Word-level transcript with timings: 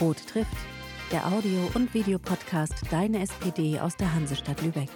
Rot 0.00 0.26
trifft, 0.26 0.56
der 1.12 1.26
Audio- 1.26 1.70
und 1.74 1.92
Videopodcast 1.92 2.90
Deine 2.90 3.20
SPD 3.20 3.78
aus 3.78 3.98
der 3.98 4.14
Hansestadt 4.14 4.62
Lübeck. 4.62 4.88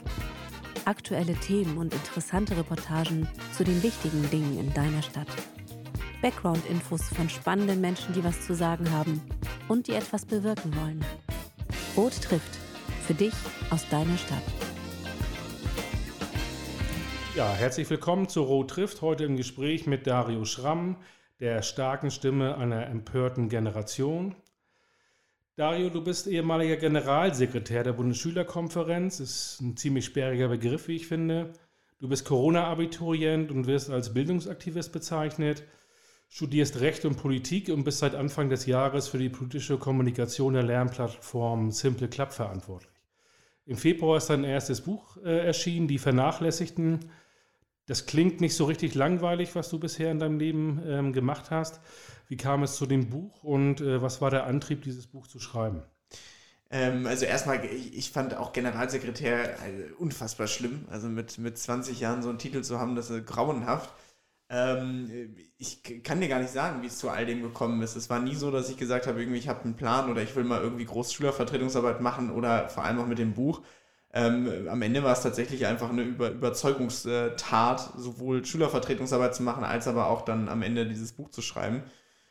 Aktuelle 0.86 1.34
Themen 1.34 1.77
und 1.77 1.92
interessante 1.92 2.56
Reportagen 2.56 3.29
zu 3.52 3.64
den 3.64 3.82
wichtigen 3.82 4.30
Dingen 4.30 4.59
in 4.59 4.72
deiner 4.72 5.02
Stadt. 5.02 5.27
Background-Infos 6.22 7.02
von 7.11 7.29
spannenden 7.29 7.82
Menschen, 7.82 8.14
die 8.14 8.25
was 8.25 8.46
zu 8.46 8.54
sagen 8.54 8.90
haben 8.93 9.20
und 9.68 9.88
die 9.88 9.93
etwas 9.93 10.25
bewirken 10.25 10.75
wollen. 10.75 11.05
Rot 11.98 12.18
trifft, 12.23 12.59
für 13.07 13.14
dich 13.14 13.34
aus 13.68 13.86
deiner 13.91 14.16
Stadt. 14.16 14.43
Ja, 17.36 17.52
herzlich 17.52 17.91
willkommen 17.91 18.30
zu 18.30 18.43
Rot 18.43 18.71
trifft. 18.71 19.02
Heute 19.02 19.25
im 19.25 19.36
Gespräch 19.36 19.86
mit 19.86 20.07
Dario 20.07 20.46
Schramm, 20.46 20.96
der 21.41 21.61
starken 21.61 22.10
Stimme 22.10 22.56
einer 22.56 22.86
empörten 22.86 23.50
Generation. 23.50 24.34
Dario, 25.56 25.88
du 25.88 26.02
bist 26.02 26.26
ehemaliger 26.26 26.76
Generalsekretär 26.76 27.84
der 27.84 27.92
Bundesschülerkonferenz. 27.92 29.20
Ist 29.20 29.60
ein 29.60 29.77
ziemlich 29.77 30.04
sperriger 30.04 30.48
Begriff, 30.48 30.88
wie 30.88 30.96
ich 30.96 31.06
finde. 31.06 31.52
Du 32.00 32.08
bist 32.08 32.24
Corona-Abiturient 32.24 33.52
und 33.52 33.68
wirst 33.68 33.88
als 33.88 34.12
Bildungsaktivist 34.12 34.92
bezeichnet. 34.92 35.62
Studierst 36.28 36.80
Recht 36.80 37.04
und 37.04 37.16
Politik 37.16 37.68
und 37.68 37.84
bist 37.84 38.00
seit 38.00 38.16
Anfang 38.16 38.48
des 38.48 38.66
Jahres 38.66 39.06
für 39.06 39.18
die 39.18 39.28
politische 39.28 39.78
Kommunikation 39.78 40.54
der 40.54 40.64
Lernplattform 40.64 41.70
Simple 41.70 42.08
Club 42.08 42.32
verantwortlich. 42.32 42.91
Im 43.64 43.77
Februar 43.77 44.16
ist 44.16 44.30
dein 44.30 44.42
erstes 44.42 44.80
Buch 44.80 45.18
äh, 45.18 45.46
erschienen, 45.46 45.86
Die 45.86 45.98
Vernachlässigten. 45.98 46.98
Das 47.87 48.06
klingt 48.06 48.41
nicht 48.41 48.56
so 48.56 48.65
richtig 48.65 48.95
langweilig, 48.95 49.55
was 49.55 49.69
du 49.69 49.79
bisher 49.79 50.11
in 50.11 50.19
deinem 50.19 50.38
Leben 50.38 50.83
ähm, 50.87 51.12
gemacht 51.12 51.51
hast. 51.51 51.80
Wie 52.29 52.37
kam 52.37 52.62
es 52.62 52.77
zu 52.77 52.87
dem 52.87 53.11
Buch 53.11 53.45
und 53.45 53.81
äh, 53.81 54.00
was 54.00 54.20
war 54.20 54.31
der 54.31 54.47
Antrieb, 54.47 54.83
dieses 54.83 55.06
Buch 55.06 55.27
zu 55.27 55.39
schreiben? 55.39 55.83
Ähm, 56.70 57.06
also 57.06 57.27
erstmal, 57.27 57.64
ich, 57.64 58.11
fand 58.11 58.36
auch 58.36 58.53
Generalsekretär 58.53 59.50
äh, 59.50 59.92
unfassbar 59.98 60.47
schlimm. 60.47 60.86
Also 60.91 61.08
mit, 61.08 61.39
mit 61.39 61.58
20 61.58 62.00
Jahren 62.00 62.23
so 62.23 62.31
einen 62.31 62.39
Titel 62.39 62.62
zu 62.62 62.78
haben, 62.78 62.97
das 62.97 63.11
ist 63.11 63.27
grauenhaft. 63.27 63.92
Ähm, 64.48 65.36
ich 65.58 65.83
kann 66.03 66.20
dir 66.20 66.28
gar 66.28 66.41
nicht 66.41 66.53
sagen, 66.53 66.83
wie 66.83 66.86
es 66.86 66.98
zu 66.98 67.11
all 67.11 67.27
dem 67.27 67.42
gekommen 67.42 67.83
ist. 67.83 67.97
Es 67.97 68.11
war 68.11 68.20
nie 68.20 68.34
so, 68.34 68.51
dass 68.51 68.70
ich 68.70 68.77
gesagt 68.77 69.06
habe, 69.06 69.20
irgendwie 69.20 69.39
ich 69.39 69.48
habe 69.48 69.64
einen 69.64 69.77
Plan 69.77 70.11
oder 70.11 70.23
ich 70.23 70.34
will 70.36 70.45
mal 70.45 70.61
irgendwie 70.61 70.84
Großschülervertretungsarbeit 70.84 72.01
machen 72.01 72.30
oder 72.30 72.69
vor 72.69 72.84
allem 72.84 72.98
auch 73.01 73.06
mit 73.06 73.19
dem 73.19 73.34
Buch. 73.34 73.62
Ähm, 74.17 74.69
am 74.70 74.81
Ende 74.81 75.03
war 75.03 75.12
es 75.12 75.23
tatsächlich 75.23 75.67
einfach 75.67 75.91
eine 75.91 76.03
Über 76.03 76.31
Überzeugungstat, 76.31 77.95
sowohl 77.97 78.45
Schülervertretungsarbeit 78.45 79.34
zu 79.34 79.43
machen, 79.43 79.65
als 79.65 79.89
aber 79.89 80.07
auch 80.07 80.23
dann 80.23 80.48
am 80.48 80.62
Ende 80.62 80.87
dieses 80.87 81.12
Buch 81.12 81.31
zu 81.31 81.43
schreiben. 81.43 81.83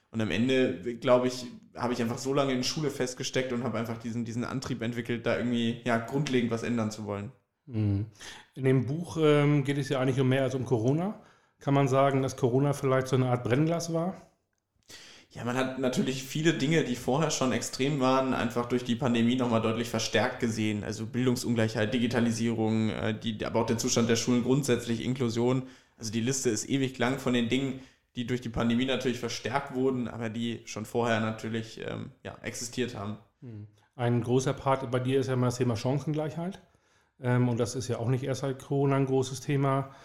Und 0.10 0.22
am 0.22 0.32
Ende, 0.32 0.96
glaube 0.96 1.28
ich, 1.28 1.46
habe 1.76 1.92
ich 1.92 2.02
einfach 2.02 2.20
so 2.20 2.34
lange 2.34 2.54
in 2.54 2.64
Schule 2.64 2.90
festgesteckt 2.90 3.52
und 3.52 3.66
habe 3.66 3.78
einfach 3.78 3.98
diesen, 3.98 4.24
diesen 4.24 4.46
Antrieb 4.46 4.82
entwickelt, 4.82 5.26
da 5.26 5.38
irgendwie 5.38 5.82
ja, 5.84 5.98
grundlegend 5.98 6.52
was 6.52 6.64
ändern 6.64 6.90
zu 6.90 7.06
wollen. 7.06 7.34
Mhm. 7.66 8.06
In 8.54 8.64
dem 8.64 8.86
Buch 8.86 9.18
ähm, 9.20 9.66
geht 9.66 9.78
es 9.78 9.90
ja 9.90 10.00
eigentlich 10.00 10.22
um 10.22 10.30
mehr 10.30 10.44
als 10.44 10.56
um 10.56 10.64
Corona. 10.64 11.20
Kann 11.60 11.74
man 11.74 11.90
sagen, 11.90 12.22
dass 12.22 12.38
Corona 12.38 12.72
vielleicht 12.72 13.08
so 13.08 13.18
eine 13.18 13.28
Art 13.28 13.44
Brennglas 13.44 13.92
war? 13.92 14.16
Ja, 15.34 15.44
man 15.44 15.58
hat 15.58 15.80
natürlich 15.80 16.24
viele 16.24 16.54
Dinge, 16.54 16.84
die 16.84 16.96
vorher 16.96 17.32
schon 17.32 17.54
extrem 17.54 18.00
waren, 18.00 18.36
einfach 18.36 18.68
durch 18.68 18.84
die 18.84 18.96
Pandemie 18.96 19.36
nochmal 19.36 19.64
deutlich 19.64 19.90
verstärkt 19.90 20.40
gesehen. 20.40 20.84
Also 20.84 21.08
Bildungsungleichheit, 21.08 21.92
Digitalisierung, 21.92 22.90
äh, 22.90 23.18
die, 23.20 23.44
aber 23.44 23.62
auch 23.62 23.66
der 23.66 23.80
Zustand 23.80 24.10
der 24.10 24.16
Schulen 24.16 24.44
grundsätzlich, 24.44 25.04
Inklusion. 25.04 25.64
Also 25.98 26.12
die 26.12 26.22
Liste 26.22 26.52
ist 26.52 26.70
ewig 26.70 27.00
lang 27.00 27.18
von 27.18 27.34
den 27.34 27.50
Dingen, 27.50 27.80
die 28.16 28.28
durch 28.28 28.42
die 28.42 28.50
Pandemie 28.50 28.86
natürlich 28.86 29.18
verstärkt 29.18 29.74
wurden, 29.74 30.08
aber 30.08 30.30
die 30.30 30.62
schon 30.66 30.86
vorher 30.86 31.20
natürlich 31.20 31.82
ähm, 31.84 32.12
ja, 32.24 32.38
existiert 32.44 32.96
haben. 32.96 33.18
Hm. 33.42 33.68
Ein 33.96 34.22
großer 34.22 34.54
Part 34.54 34.90
bei 34.92 35.00
dir 35.00 35.20
ist 35.20 35.28
ja 35.28 35.34
immer 35.34 35.48
das 35.48 35.58
Thema 35.58 35.76
Chancengleichheit. 35.76 36.62
Ähm, 37.20 37.50
und 37.50 37.60
das 37.60 37.74
ist 37.74 37.88
ja 37.88 37.98
auch 37.98 38.10
nicht 38.10 38.24
erst 38.24 38.42
seit 38.42 38.60
Corona 38.60 38.98
ein 38.98 39.08
großes 39.08 39.42
Thema. 39.42 39.96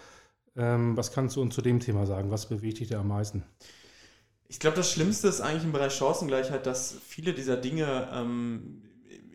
Ähm, 0.56 0.96
was 0.96 1.12
kannst 1.12 1.36
du 1.36 1.42
uns 1.42 1.54
zu 1.54 1.60
dem 1.60 1.80
Thema 1.80 2.06
sagen? 2.06 2.30
Was 2.30 2.48
bewegt 2.48 2.80
dich 2.80 2.88
da 2.88 3.00
am 3.00 3.08
meisten? 3.08 3.44
Ich 4.48 4.58
glaube, 4.58 4.76
das 4.76 4.90
Schlimmste 4.90 5.28
ist 5.28 5.42
eigentlich 5.42 5.64
im 5.64 5.72
Bereich 5.72 5.94
Chancengleichheit, 5.94 6.64
dass 6.64 6.96
viele 7.06 7.34
dieser 7.34 7.56
Dinge, 7.58 8.08
ähm, 8.12 8.82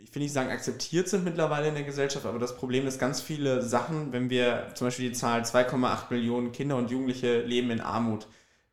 ich 0.04 0.14
will 0.14 0.24
nicht 0.24 0.34
sagen 0.34 0.50
akzeptiert 0.50 1.08
sind 1.08 1.24
mittlerweile 1.24 1.68
in 1.68 1.76
der 1.76 1.84
Gesellschaft, 1.84 2.26
aber 2.26 2.40
das 2.40 2.58
Problem 2.58 2.88
ist, 2.88 3.00
ganz 3.00 3.22
viele 3.22 3.62
Sachen, 3.62 4.12
wenn 4.12 4.32
wir 4.32 4.72
zum 4.74 4.88
Beispiel 4.88 5.10
die 5.10 5.16
Zahl 5.16 5.44
2,8 5.44 6.12
Millionen 6.12 6.52
Kinder 6.52 6.78
und 6.78 6.90
Jugendliche 6.90 7.42
leben 7.42 7.70
in 7.70 7.80
Armut, 7.80 8.28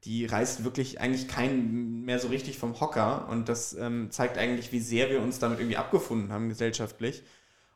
die 0.05 0.25
reißt 0.25 0.65
wirklich 0.65 0.99
eigentlich 0.99 1.29
keinen 1.29 2.07
mehr 2.07 2.19
so 2.19 2.29
richtig 2.29 2.59
vom 2.59 2.81
Hocker. 2.81 3.29
Und 3.29 3.51
das 3.51 3.75
ähm, 3.75 4.11
zeigt 4.11 4.39
eigentlich, 4.39 4.73
wie 4.73 4.81
sehr 4.81 5.11
wir 5.11 5.21
uns 5.21 5.39
damit 5.39 5.59
irgendwie 5.59 5.77
abgefunden 5.77 6.33
haben 6.33 6.49
gesellschaftlich. 6.49 7.23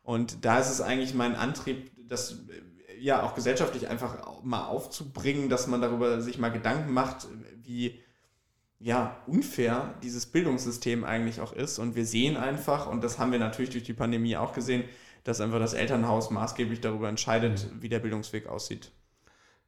Und 0.03 0.45
da 0.45 0.59
ist 0.59 0.71
es 0.71 0.81
eigentlich 0.81 1.13
mein 1.13 1.37
Antrieb, 1.37 1.91
das 2.09 2.41
ja 2.99 3.23
auch 3.23 3.35
gesellschaftlich 3.35 3.89
einfach 3.89 4.43
mal 4.43 4.65
aufzubringen, 4.65 5.51
dass 5.51 5.67
man 5.67 5.83
darüber 5.83 6.23
sich 6.23 6.39
mal 6.39 6.51
Gedanken 6.51 6.95
macht, 6.95 7.27
wie 7.63 8.01
ja, 8.85 9.17
unfair 9.27 9.95
dieses 10.03 10.27
Bildungssystem 10.27 11.05
eigentlich 11.05 11.41
auch 11.41 11.55
ist. 11.55 11.79
Und 11.79 11.97
wir 11.97 12.05
sehen 12.05 12.37
einfach, 12.37 12.87
und 12.87 13.03
das 13.03 13.19
haben 13.19 13.33
wir 13.33 13.39
natürlich 13.39 13.71
durch 13.71 13.85
die 13.85 13.95
Pandemie 13.95 14.37
auch 14.37 14.53
gesehen, 14.53 14.85
dass 15.25 15.41
einfach 15.41 15.59
das 15.59 15.73
Elternhaus 15.73 16.31
maßgeblich 16.31 16.83
darüber 16.83 17.09
entscheidet, 17.09 17.67
wie 17.81 17.89
der 17.89 18.01
Bildungsweg 18.01 18.47
aussieht. 18.47 18.93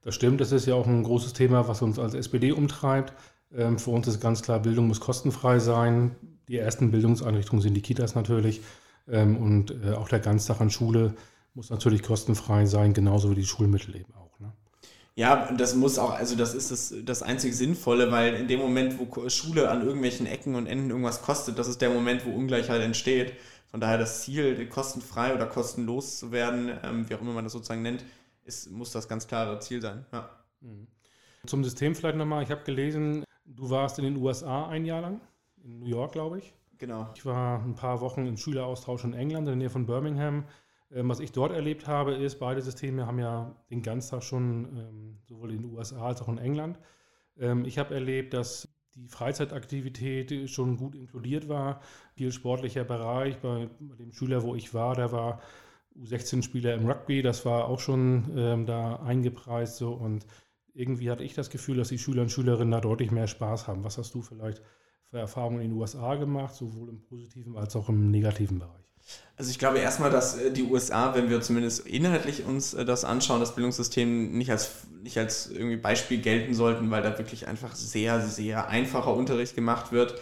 Das 0.03 0.15
stimmt, 0.15 0.43
das 0.43 0.53
ist 0.53 0.67
ja 0.67 0.75
auch 0.75 0.87
ein 0.87 1.03
großes 1.03 1.33
Thema, 1.33 1.67
was 1.67 1.81
uns 1.81 1.99
als 1.99 2.13
SPD 2.13 2.53
umtreibt. 2.53 3.15
Ähm, 3.55 3.79
für 3.79 3.91
uns 3.91 4.07
ist 4.07 4.21
ganz 4.21 4.43
klar, 4.43 4.61
Bildung 4.61 4.87
muss 4.87 5.01
kostenfrei 5.01 5.61
sein. 5.61 6.15
Die 6.49 6.59
ersten 6.59 6.91
Bildungseinrichtungen 6.91 7.63
sind 7.63 7.73
die 7.73 7.81
Kitas 7.81 8.15
natürlich. 8.15 8.61
Ähm, 9.09 9.39
und 9.39 9.71
äh, 9.83 9.95
auch 9.95 10.11
der 10.11 10.21
Ganztag 10.21 10.61
an 10.61 10.69
Schule 10.69 11.15
muss 11.55 11.71
natürlich 11.71 12.03
kostenfrei 12.03 12.67
sein, 12.67 12.93
genauso 12.93 13.31
wie 13.31 13.37
die 13.37 13.47
Schulmittel 13.47 13.97
eben? 13.97 14.13
Ja, 15.19 15.51
das 15.51 15.75
muss 15.75 15.99
auch, 15.99 16.11
also 16.11 16.37
das 16.37 16.55
ist 16.55 16.71
das, 16.71 16.95
das 17.03 17.23
einzig 17.23 17.57
Sinnvolle, 17.57 18.13
weil 18.13 18.35
in 18.35 18.49
dem 18.49 18.61
Moment, 18.61 18.99
wo 18.99 19.29
Schule 19.31 19.71
an 19.71 19.83
irgendwelchen 19.83 20.27
Ecken 20.27 20.55
und 20.55 20.67
Enden 20.67 20.91
irgendwas 20.91 21.23
kostet, 21.23 21.59
das 21.59 21.69
ist 21.69 21.81
der 21.81 21.89
Moment, 21.89 22.27
wo 22.27 22.31
Ungleichheit 22.33 22.83
entsteht. 22.83 23.33
Von 23.69 23.81
daher 23.81 23.97
das 23.97 24.23
Ziel, 24.23 24.69
kostenfrei 24.69 25.35
oder 25.35 25.47
kostenlos 25.47 26.19
zu 26.19 26.33
werden, 26.33 26.71
ähm, 26.85 27.09
wie 27.09 27.15
auch 27.15 27.23
immer 27.23 27.33
man 27.33 27.45
das 27.45 27.55
sozusagen 27.55 27.81
nennt, 27.81 28.05
ist, 28.45 28.71
muss 28.71 28.93
das 28.93 29.09
ganz 29.09 29.27
klare 29.27 29.59
Ziel 29.61 29.81
sein. 29.81 30.05
Ja. 30.13 30.29
Mhm. 30.61 30.87
Zum 31.47 31.65
System 31.65 31.95
vielleicht 31.95 32.19
nochmal. 32.19 32.43
Ich 32.43 32.51
habe 32.51 32.65
gelesen, 32.65 33.25
du 33.47 33.71
warst 33.71 33.99
in 33.99 34.05
den 34.05 34.17
USA 34.19 34.69
ein 34.69 34.85
Jahr 34.85 35.01
lang, 35.01 35.21
in 35.65 35.81
New 35.81 35.87
York, 35.87 36.13
glaube 36.13 36.39
ich. 36.39 36.53
Genau. 36.77 37.09
Ich 37.15 37.25
war 37.25 37.65
ein 37.65 37.75
paar 37.75 38.03
Wochen 38.03 38.27
im 38.27 38.37
Schüleraustausch 38.37 39.05
in 39.05 39.15
England, 39.15 39.47
in 39.49 39.53
der 39.53 39.57
Nähe 39.57 39.71
von 39.71 39.87
Birmingham. 39.87 40.45
Ähm, 40.93 41.09
was 41.09 41.21
ich 41.21 41.33
dort 41.33 41.53
erlebt 41.53 41.87
habe, 41.87 42.15
ist, 42.15 42.39
beide 42.39 42.63
Systeme 42.63 43.07
haben 43.07 43.19
ja 43.19 43.57
den 43.71 43.83
Ganztag 43.83 44.23
schon 44.23 44.65
ähm, 44.77 45.19
sowohl 45.27 45.53
in 45.53 45.63
den 45.63 45.73
USA 45.73 46.07
als 46.07 46.23
auch 46.23 46.29
in 46.29 46.39
England. 46.39 46.79
Ähm, 47.39 47.65
ich 47.65 47.79
habe 47.79 47.95
erlebt, 47.95 48.35
dass 48.35 48.69
die 48.95 49.09
Freizeitaktivität 49.09 50.49
schon 50.49 50.77
gut 50.77 50.95
inkludiert 50.95 51.49
war. 51.49 51.81
Viel 52.15 52.33
sportlicher 52.33 52.85
Bereich. 52.85 53.39
Bei, 53.39 53.69
bei 53.79 53.97
dem 53.97 54.13
Schüler, 54.13 54.43
wo 54.43 54.55
ich 54.55 54.73
war, 54.73 54.95
der 54.95 55.13
war 55.13 55.41
U16-Spieler 55.99 56.75
im 56.75 56.87
Rugby, 56.87 57.23
das 57.23 57.45
war 57.45 57.67
auch 57.67 57.81
schon 57.81 58.31
ähm, 58.37 58.67
da 58.67 58.97
eingepreist 58.97 59.77
so 59.77 59.93
und 59.93 60.27
irgendwie 60.75 61.11
hatte 61.11 61.25
ich 61.25 61.35
das 61.35 61.49
Gefühl, 61.49 61.79
dass 61.79 61.89
die 61.89 61.99
Schüler 61.99 62.23
und 62.23 62.31
Schülerinnen 62.31 62.71
da 62.71 62.81
deutlich 62.81 63.11
mehr 63.11 63.27
Spaß 63.27 63.67
haben. 63.67 63.83
Was 63.83 63.97
hast 63.97 64.15
du 64.15 64.21
vielleicht 64.21 64.63
für 65.07 65.19
Erfahrungen 65.19 65.63
in 65.63 65.71
den 65.71 65.79
USA 65.79 66.17
gemacht, 66.17 66.55
sowohl 66.55 66.91
im 66.91 67.01
positiven 67.01 67.57
als 67.57 67.77
auch 67.77 67.89
im 67.89 68.11
negativen 68.11 68.59
Bereich? 68.59 68.86
Also 69.37 69.51
ich 69.51 69.59
glaube 69.59 69.79
erstmal, 69.79 70.11
dass 70.11 70.37
äh, 70.37 70.51
die 70.51 70.63
USA, 70.63 71.15
wenn 71.15 71.29
wir 71.29 71.41
zumindest 71.41 71.87
inhaltlich 71.87 72.45
uns 72.45 72.75
äh, 72.75 72.85
das 72.85 73.05
anschauen, 73.05 73.41
das 73.41 73.55
Bildungssystem 73.55 74.37
nicht 74.37 74.51
als, 74.51 74.71
nicht 75.03 75.19
als 75.19 75.51
irgendwie 75.51 75.77
Beispiel 75.77 76.19
gelten 76.19 76.55
sollten, 76.55 76.91
weil 76.91 77.03
da 77.03 77.19
wirklich 77.19 77.47
einfach 77.47 77.75
sehr, 77.75 78.21
sehr 78.21 78.69
einfacher 78.69 79.15
Unterricht 79.15 79.55
gemacht 79.55 79.93
wird 79.93 80.21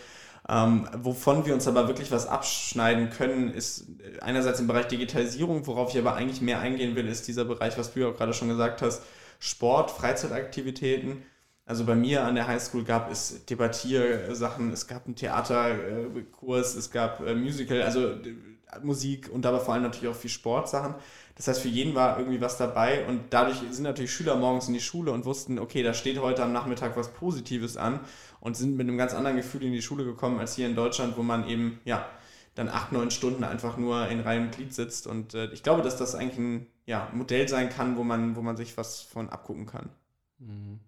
ähm, 0.48 0.86
wovon 0.98 1.46
wir 1.46 1.54
uns 1.54 1.66
aber 1.66 1.88
wirklich 1.88 2.10
was 2.10 2.26
abschneiden 2.26 3.08
können, 3.10 3.50
ist 3.50 3.86
einerseits 4.20 4.60
im 4.60 4.66
Bereich 4.66 4.88
Digitalisierung, 4.88 5.66
worauf 5.66 5.90
ich 5.94 5.98
aber 5.98 6.14
eigentlich 6.14 6.42
mehr 6.42 6.60
eingehen 6.60 6.96
will, 6.96 7.08
ist 7.08 7.26
dieser 7.28 7.46
Bereich, 7.46 7.78
was 7.78 7.94
du 7.94 8.08
auch 8.08 8.16
gerade 8.16 8.34
schon 8.34 8.48
gesagt 8.48 8.82
hast, 8.82 9.02
Sport, 9.38 9.90
Freizeitaktivitäten. 9.90 11.22
Also 11.66 11.84
bei 11.86 11.94
mir 11.94 12.24
an 12.24 12.34
der 12.34 12.46
Highschool 12.46 12.84
gab 12.84 13.10
es 13.10 13.46
Debattiersachen, 13.46 14.70
es 14.70 14.86
gab 14.86 15.06
einen 15.06 15.16
Theaterkurs, 15.16 16.74
es 16.74 16.90
gab 16.90 17.26
äh, 17.26 17.34
Musical, 17.34 17.80
also 17.82 18.10
äh, 18.10 18.34
Musik 18.82 19.30
und 19.32 19.44
dabei 19.44 19.58
vor 19.60 19.74
allem 19.74 19.82
natürlich 19.82 20.08
auch 20.08 20.18
viel 20.18 20.30
Sportsachen. 20.30 20.94
Das 21.36 21.48
heißt, 21.48 21.60
für 21.60 21.68
jeden 21.68 21.94
war 21.94 22.18
irgendwie 22.18 22.40
was 22.40 22.56
dabei 22.56 23.06
und 23.06 23.20
dadurch 23.30 23.56
sind 23.70 23.82
natürlich 23.82 24.12
Schüler 24.12 24.36
morgens 24.36 24.68
in 24.68 24.74
die 24.74 24.80
Schule 24.80 25.12
und 25.12 25.24
wussten, 25.24 25.58
okay, 25.58 25.82
da 25.82 25.94
steht 25.94 26.20
heute 26.20 26.42
am 26.42 26.52
Nachmittag 26.52 26.96
was 26.96 27.12
Positives 27.12 27.76
an 27.76 28.00
und 28.40 28.56
sind 28.56 28.76
mit 28.76 28.86
einem 28.86 28.98
ganz 28.98 29.14
anderen 29.14 29.36
Gefühl 29.36 29.62
in 29.64 29.72
die 29.72 29.82
Schule 29.82 30.04
gekommen 30.04 30.38
als 30.38 30.54
hier 30.54 30.66
in 30.66 30.76
Deutschland, 30.76 31.16
wo 31.16 31.22
man 31.22 31.48
eben, 31.48 31.80
ja, 31.84 32.06
dann 32.54 32.68
acht, 32.68 32.92
neun 32.92 33.10
Stunden 33.10 33.42
einfach 33.42 33.76
nur 33.76 34.06
in 34.08 34.20
reinem 34.20 34.50
Glied 34.50 34.72
sitzt. 34.72 35.06
Und 35.06 35.34
äh, 35.34 35.46
ich 35.52 35.62
glaube, 35.62 35.82
dass 35.82 35.96
das 35.96 36.14
eigentlich 36.14 36.38
ein 36.38 36.66
ja, 36.86 37.08
Modell 37.12 37.48
sein 37.48 37.68
kann, 37.68 37.96
wo 37.96 38.04
man, 38.04 38.36
wo 38.36 38.42
man 38.42 38.56
sich 38.56 38.76
was 38.76 39.00
von 39.00 39.28
abgucken 39.28 39.66
kann. 39.66 39.90
Mhm. 40.38 40.78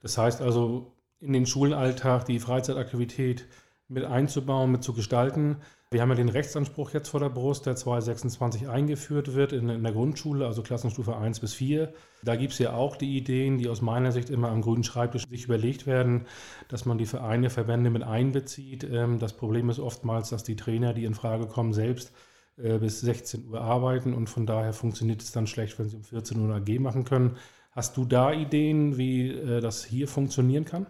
Das 0.00 0.18
heißt 0.18 0.40
also, 0.40 0.92
in 1.18 1.32
den 1.32 1.46
Schulalltag, 1.46 2.26
die 2.26 2.38
Freizeitaktivität 2.38 3.46
mit 3.88 4.04
einzubauen, 4.04 4.70
mit 4.70 4.82
zu 4.82 4.92
gestalten. 4.92 5.56
Wir 5.92 6.02
haben 6.02 6.08
ja 6.08 6.16
den 6.16 6.28
Rechtsanspruch 6.28 6.90
jetzt 6.94 7.10
vor 7.10 7.20
der 7.20 7.28
Brust, 7.28 7.64
der 7.64 7.76
226 7.76 8.68
eingeführt 8.68 9.34
wird 9.34 9.52
in, 9.52 9.68
in 9.68 9.84
der 9.84 9.92
Grundschule, 9.92 10.44
also 10.44 10.62
Klassenstufe 10.62 11.16
1 11.16 11.38
bis 11.38 11.54
4. 11.54 11.92
Da 12.24 12.34
gibt 12.34 12.54
es 12.54 12.58
ja 12.58 12.72
auch 12.72 12.96
die 12.96 13.16
Ideen, 13.16 13.56
die 13.58 13.68
aus 13.68 13.82
meiner 13.82 14.10
Sicht 14.10 14.28
immer 14.28 14.48
am 14.48 14.62
grünen 14.62 14.82
Schreibtisch 14.82 15.28
sich 15.28 15.44
überlegt 15.44 15.86
werden, 15.86 16.26
dass 16.66 16.86
man 16.86 16.98
die 16.98 17.06
Vereine, 17.06 17.50
Verbände 17.50 17.90
mit 17.90 18.02
einbezieht. 18.02 18.82
Ähm, 18.82 19.20
das 19.20 19.34
Problem 19.34 19.70
ist 19.70 19.78
oftmals, 19.78 20.28
dass 20.30 20.42
die 20.42 20.56
Trainer, 20.56 20.92
die 20.92 21.04
in 21.04 21.14
Frage 21.14 21.46
kommen, 21.46 21.72
selbst 21.72 22.12
äh, 22.56 22.78
bis 22.78 23.00
16 23.02 23.46
Uhr 23.48 23.60
arbeiten 23.60 24.12
und 24.12 24.28
von 24.28 24.44
daher 24.44 24.72
funktioniert 24.72 25.22
es 25.22 25.30
dann 25.30 25.46
schlecht, 25.46 25.78
wenn 25.78 25.88
sie 25.88 25.96
um 25.98 26.02
14 26.02 26.40
Uhr 26.40 26.52
AG 26.52 26.80
machen 26.80 27.04
können. 27.04 27.36
Hast 27.70 27.96
du 27.96 28.04
da 28.04 28.32
Ideen, 28.32 28.98
wie 28.98 29.30
äh, 29.30 29.60
das 29.60 29.84
hier 29.84 30.08
funktionieren 30.08 30.64
kann? 30.64 30.88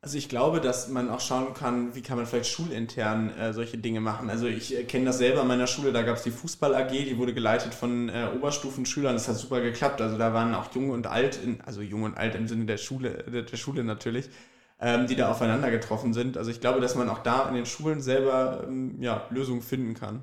Also 0.00 0.16
ich 0.16 0.28
glaube, 0.28 0.60
dass 0.60 0.88
man 0.88 1.10
auch 1.10 1.20
schauen 1.20 1.54
kann, 1.54 1.96
wie 1.96 2.02
kann 2.02 2.16
man 2.16 2.26
vielleicht 2.26 2.50
schulintern 2.50 3.30
äh, 3.30 3.52
solche 3.52 3.78
Dinge 3.78 4.00
machen. 4.00 4.30
Also 4.30 4.46
ich 4.46 4.76
äh, 4.76 4.84
kenne 4.84 5.06
das 5.06 5.18
selber 5.18 5.40
an 5.40 5.48
meiner 5.48 5.66
Schule, 5.66 5.92
da 5.92 6.02
gab 6.02 6.16
es 6.16 6.22
die 6.22 6.30
Fußball 6.30 6.72
AG, 6.76 6.90
die 6.90 7.18
wurde 7.18 7.34
geleitet 7.34 7.74
von 7.74 8.08
äh, 8.08 8.28
Oberstufenschülern, 8.36 9.14
das 9.14 9.26
hat 9.26 9.36
super 9.36 9.60
geklappt. 9.60 10.00
Also 10.00 10.16
da 10.16 10.32
waren 10.32 10.54
auch 10.54 10.72
jung 10.72 10.90
und 10.90 11.08
alt, 11.08 11.40
in, 11.42 11.60
also 11.62 11.82
jung 11.82 12.04
und 12.04 12.16
alt 12.16 12.36
im 12.36 12.46
Sinne 12.46 12.66
der 12.66 12.76
Schule, 12.76 13.24
der, 13.24 13.42
der 13.42 13.56
Schule 13.56 13.82
natürlich, 13.82 14.30
ähm, 14.78 15.08
die 15.08 15.16
da 15.16 15.32
aufeinander 15.32 15.72
getroffen 15.72 16.14
sind. 16.14 16.38
Also 16.38 16.52
ich 16.52 16.60
glaube, 16.60 16.80
dass 16.80 16.94
man 16.94 17.08
auch 17.08 17.18
da 17.18 17.48
in 17.48 17.56
den 17.56 17.66
Schulen 17.66 18.00
selber 18.00 18.66
ähm, 18.68 19.02
ja, 19.02 19.26
Lösungen 19.30 19.62
finden 19.62 19.94
kann. 19.94 20.22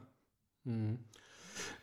Mhm. 0.63 0.99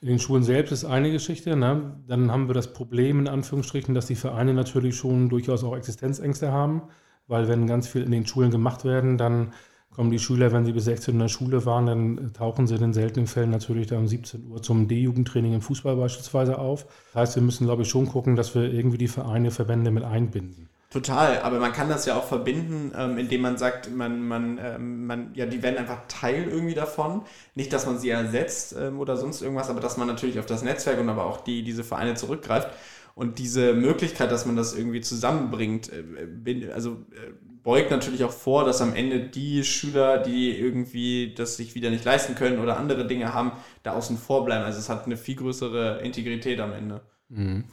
In 0.01 0.09
den 0.09 0.19
Schulen 0.19 0.45
selbst 0.45 0.73
ist 0.73 0.87
eine 0.87 1.13
Geschichte. 1.13 1.57
Ne? 1.57 2.03
Dann 2.09 2.33
haben 2.33 2.49
wir 2.49 2.55
das 2.55 2.73
Problem 2.73 3.19
in 3.19 3.29
Anführungsstrichen, 3.29 3.95
dass 3.95 4.07
die 4.07 4.17
Vereine 4.17 4.55
natürlich 4.55 4.97
schon 4.97 5.29
durchaus 5.29 5.63
auch 5.63 5.77
Existenzängste 5.77 6.51
haben 6.51 6.85
weil 7.33 7.49
wenn 7.49 7.67
ganz 7.67 7.89
viel 7.89 8.03
in 8.03 8.13
den 8.13 8.27
Schulen 8.27 8.51
gemacht 8.51 8.85
werden, 8.85 9.19
dann 9.19 9.53
kommen 9.95 10.11
die 10.11 10.19
Schüler, 10.19 10.53
wenn 10.53 10.65
sie 10.65 10.73
bis 10.73 10.85
16 10.85 11.15
in 11.15 11.21
der 11.21 11.29
Schule 11.29 11.67
waren, 11.67 11.87
dann 11.87 12.33
tauchen 12.33 12.67
sie 12.67 12.77
in 12.77 12.93
seltenen 12.93 13.27
Fällen 13.27 13.51
natürlich 13.51 13.89
dann 13.89 13.99
um 13.99 14.07
17 14.07 14.51
Uhr 14.51 14.63
zum 14.63 14.87
D-Jugendtraining 14.87 15.55
im 15.55 15.63
Fußball 15.63 15.97
beispielsweise 15.97 16.59
auf. 16.59 16.87
Das 17.13 17.23
heißt, 17.23 17.37
wir 17.37 17.43
müssen, 17.43 17.67
glaube 17.67 17.83
ich, 17.83 17.89
schon 17.89 18.07
gucken, 18.07 18.37
dass 18.37 18.55
wir 18.55 18.63
irgendwie 18.63 18.99
die 18.99 19.09
Vereine, 19.09 19.51
Verbände 19.51 19.91
mit 19.91 20.05
einbinden. 20.05 20.69
Total, 20.91 21.41
aber 21.41 21.59
man 21.59 21.73
kann 21.73 21.89
das 21.89 22.05
ja 22.05 22.17
auch 22.17 22.25
verbinden, 22.25 22.93
ähm, 22.95 23.17
indem 23.17 23.41
man 23.41 23.57
sagt, 23.57 23.91
man, 23.91 24.29
man, 24.29 24.61
ähm, 24.63 25.07
man, 25.07 25.31
ja, 25.33 25.47
die 25.47 25.63
werden 25.63 25.79
einfach 25.79 26.03
Teil 26.07 26.49
irgendwie 26.51 26.75
davon. 26.75 27.23
Nicht, 27.55 27.73
dass 27.73 27.87
man 27.87 27.99
sie 27.99 28.11
ersetzt 28.11 28.77
ähm, 28.79 29.01
oder 29.01 29.17
sonst 29.17 29.41
irgendwas, 29.41 29.71
aber 29.71 29.81
dass 29.81 29.97
man 29.97 30.07
natürlich 30.07 30.39
auf 30.39 30.45
das 30.45 30.63
Netzwerk 30.63 31.01
und 31.01 31.09
aber 31.09 31.25
auch 31.25 31.41
die, 31.41 31.63
diese 31.63 31.83
Vereine 31.83 32.13
zurückgreift. 32.13 32.69
Und 33.15 33.39
diese 33.39 33.75
Möglichkeit, 33.75 34.31
dass 34.31 34.47
man 34.47 34.57
das 34.57 34.75
irgendwie 34.75 35.01
zusammenbringt, 35.01 35.91
äh, 35.93 36.71
also 36.73 36.93
äh, 37.13 37.33
beugt 37.63 37.91
natürlich 37.91 38.25
auch 38.25 38.33
vor, 38.33 38.65
dass 38.65 38.81
am 38.81 38.95
Ende 38.95 39.21
die 39.21 39.65
Schüler, 39.65 40.19
die 40.19 40.57
irgendwie 40.59 41.35
das 41.35 41.57
sich 41.57 41.75
wieder 41.75 41.91
nicht 41.91 42.05
leisten 42.05 42.35
können 42.35 42.59
oder 42.59 42.77
andere 42.77 43.07
Dinge 43.07 43.33
haben, 43.33 43.53
da 43.83 43.93
außen 43.93 44.17
vor 44.17 44.45
bleiben. 44.45 44.65
Also 44.65 44.79
es 44.79 44.89
hat 44.89 45.07
eine 45.07 45.17
viel 45.17 45.37
größere 45.37 46.01
Integrität 46.03 46.61
am 46.61 46.73
Ende. 46.73 47.03
Mhm. 47.29 47.65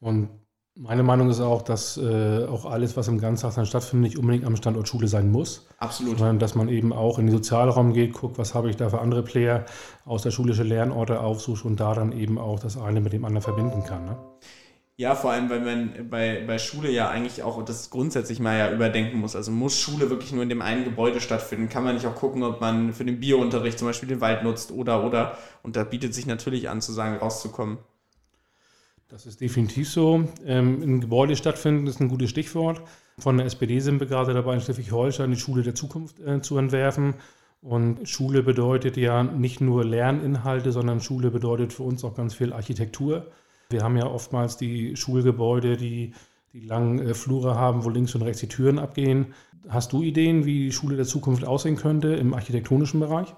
Und 0.00 0.28
meine 0.78 1.02
Meinung 1.02 1.30
ist 1.30 1.40
auch, 1.40 1.62
dass 1.62 1.96
äh, 1.96 2.44
auch 2.44 2.66
alles, 2.66 2.96
was 2.98 3.08
im 3.08 3.18
Ganztag 3.18 3.54
dann 3.54 3.64
stattfindet, 3.64 4.10
nicht 4.10 4.18
unbedingt 4.18 4.44
am 4.44 4.56
Standort 4.56 4.86
Schule 4.86 5.08
sein 5.08 5.30
muss. 5.30 5.66
Absolut. 5.78 6.18
Sondern 6.18 6.38
dass 6.38 6.54
man 6.54 6.68
eben 6.68 6.92
auch 6.92 7.18
in 7.18 7.26
den 7.26 7.34
Sozialraum 7.34 7.94
geht, 7.94 8.12
guckt, 8.12 8.36
was 8.36 8.54
habe 8.54 8.68
ich 8.68 8.76
da 8.76 8.90
für 8.90 9.00
andere 9.00 9.22
Player 9.22 9.64
aus 10.04 10.22
der 10.22 10.32
schulische 10.32 10.64
Lernorte 10.64 11.20
aufsucht 11.20 11.64
und 11.64 11.80
da 11.80 11.94
dann 11.94 12.12
eben 12.12 12.38
auch 12.38 12.60
das 12.60 12.76
eine 12.76 13.00
mit 13.00 13.14
dem 13.14 13.24
anderen 13.24 13.42
verbinden 13.42 13.84
kann. 13.84 14.04
Ne? 14.04 14.16
Ja, 14.98 15.14
vor 15.14 15.30
allem, 15.30 15.50
weil 15.50 15.60
man 15.60 16.08
bei, 16.08 16.42
bei 16.46 16.58
Schule 16.58 16.90
ja 16.90 17.10
eigentlich 17.10 17.42
auch 17.42 17.62
das 17.62 17.90
grundsätzlich 17.90 18.40
mal 18.40 18.56
ja 18.56 18.72
überdenken 18.72 19.18
muss. 19.18 19.36
Also 19.36 19.50
muss 19.50 19.78
Schule 19.78 20.08
wirklich 20.08 20.32
nur 20.32 20.42
in 20.42 20.48
dem 20.48 20.62
einen 20.62 20.84
Gebäude 20.84 21.20
stattfinden? 21.20 21.68
Kann 21.68 21.84
man 21.84 21.94
nicht 21.94 22.06
auch 22.06 22.14
gucken, 22.14 22.42
ob 22.42 22.62
man 22.62 22.94
für 22.94 23.04
den 23.04 23.20
Biounterricht 23.20 23.78
zum 23.78 23.88
Beispiel 23.88 24.08
den 24.08 24.22
Wald 24.22 24.42
nutzt 24.42 24.72
oder 24.72 25.04
oder? 25.04 25.36
Und 25.62 25.76
da 25.76 25.84
bietet 25.84 26.14
sich 26.14 26.24
natürlich 26.24 26.70
an, 26.70 26.80
zu 26.80 26.92
sagen, 26.92 27.16
rauszukommen. 27.16 27.76
Das 29.08 29.26
ist 29.26 29.42
definitiv 29.42 29.90
so. 29.90 30.28
Ähm, 30.46 30.82
in 30.82 31.00
Gebäude 31.02 31.36
stattfinden 31.36 31.86
ist 31.86 32.00
ein 32.00 32.08
gutes 32.08 32.30
Stichwort. 32.30 32.80
Von 33.18 33.36
der 33.36 33.46
SPD 33.46 33.80
sind 33.80 34.00
wir 34.00 34.06
gerade 34.06 34.32
dabei, 34.32 34.54
in 34.54 34.60
Schleswig-Holstein 34.62 35.30
die 35.30 35.36
Schule 35.36 35.62
der 35.62 35.74
Zukunft 35.74 36.20
äh, 36.20 36.40
zu 36.40 36.56
entwerfen. 36.56 37.14
Und 37.60 38.08
Schule 38.08 38.42
bedeutet 38.42 38.96
ja 38.96 39.22
nicht 39.22 39.60
nur 39.60 39.84
Lerninhalte, 39.84 40.72
sondern 40.72 41.00
Schule 41.00 41.30
bedeutet 41.30 41.74
für 41.74 41.82
uns 41.82 42.02
auch 42.02 42.14
ganz 42.14 42.34
viel 42.34 42.54
Architektur. 42.54 43.26
Wir 43.68 43.82
haben 43.82 43.96
ja 43.96 44.06
oftmals 44.06 44.56
die 44.56 44.96
Schulgebäude, 44.96 45.76
die, 45.76 46.12
die 46.52 46.60
langen 46.60 46.98
äh, 47.00 47.14
Flure 47.14 47.54
haben, 47.56 47.84
wo 47.84 47.90
links 47.90 48.14
und 48.14 48.22
rechts 48.22 48.40
die 48.40 48.48
Türen 48.48 48.78
abgehen. 48.78 49.34
Hast 49.68 49.92
du 49.92 50.02
Ideen, 50.02 50.44
wie 50.44 50.66
die 50.66 50.72
Schule 50.72 50.96
der 50.96 51.06
Zukunft 51.06 51.44
aussehen 51.44 51.76
könnte 51.76 52.08
im 52.14 52.34
architektonischen 52.34 53.00
Bereich? 53.00 53.34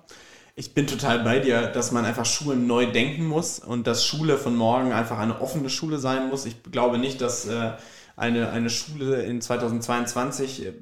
Ich 0.54 0.74
bin 0.74 0.86
total 0.86 1.20
bei 1.20 1.38
dir, 1.38 1.68
dass 1.68 1.92
man 1.92 2.04
einfach 2.04 2.26
Schulen 2.26 2.66
neu 2.66 2.90
denken 2.90 3.26
muss 3.26 3.60
und 3.60 3.86
dass 3.86 4.04
Schule 4.04 4.36
von 4.36 4.56
morgen 4.56 4.92
einfach 4.92 5.18
eine 5.18 5.40
offene 5.40 5.70
Schule 5.70 5.98
sein 5.98 6.28
muss. 6.28 6.46
Ich 6.46 6.62
glaube 6.64 6.98
nicht, 6.98 7.20
dass 7.20 7.46
äh, 7.46 7.72
eine, 8.16 8.50
eine 8.50 8.68
Schule 8.68 9.22
in 9.22 9.40
2022 9.40 10.66
äh, 10.66 10.72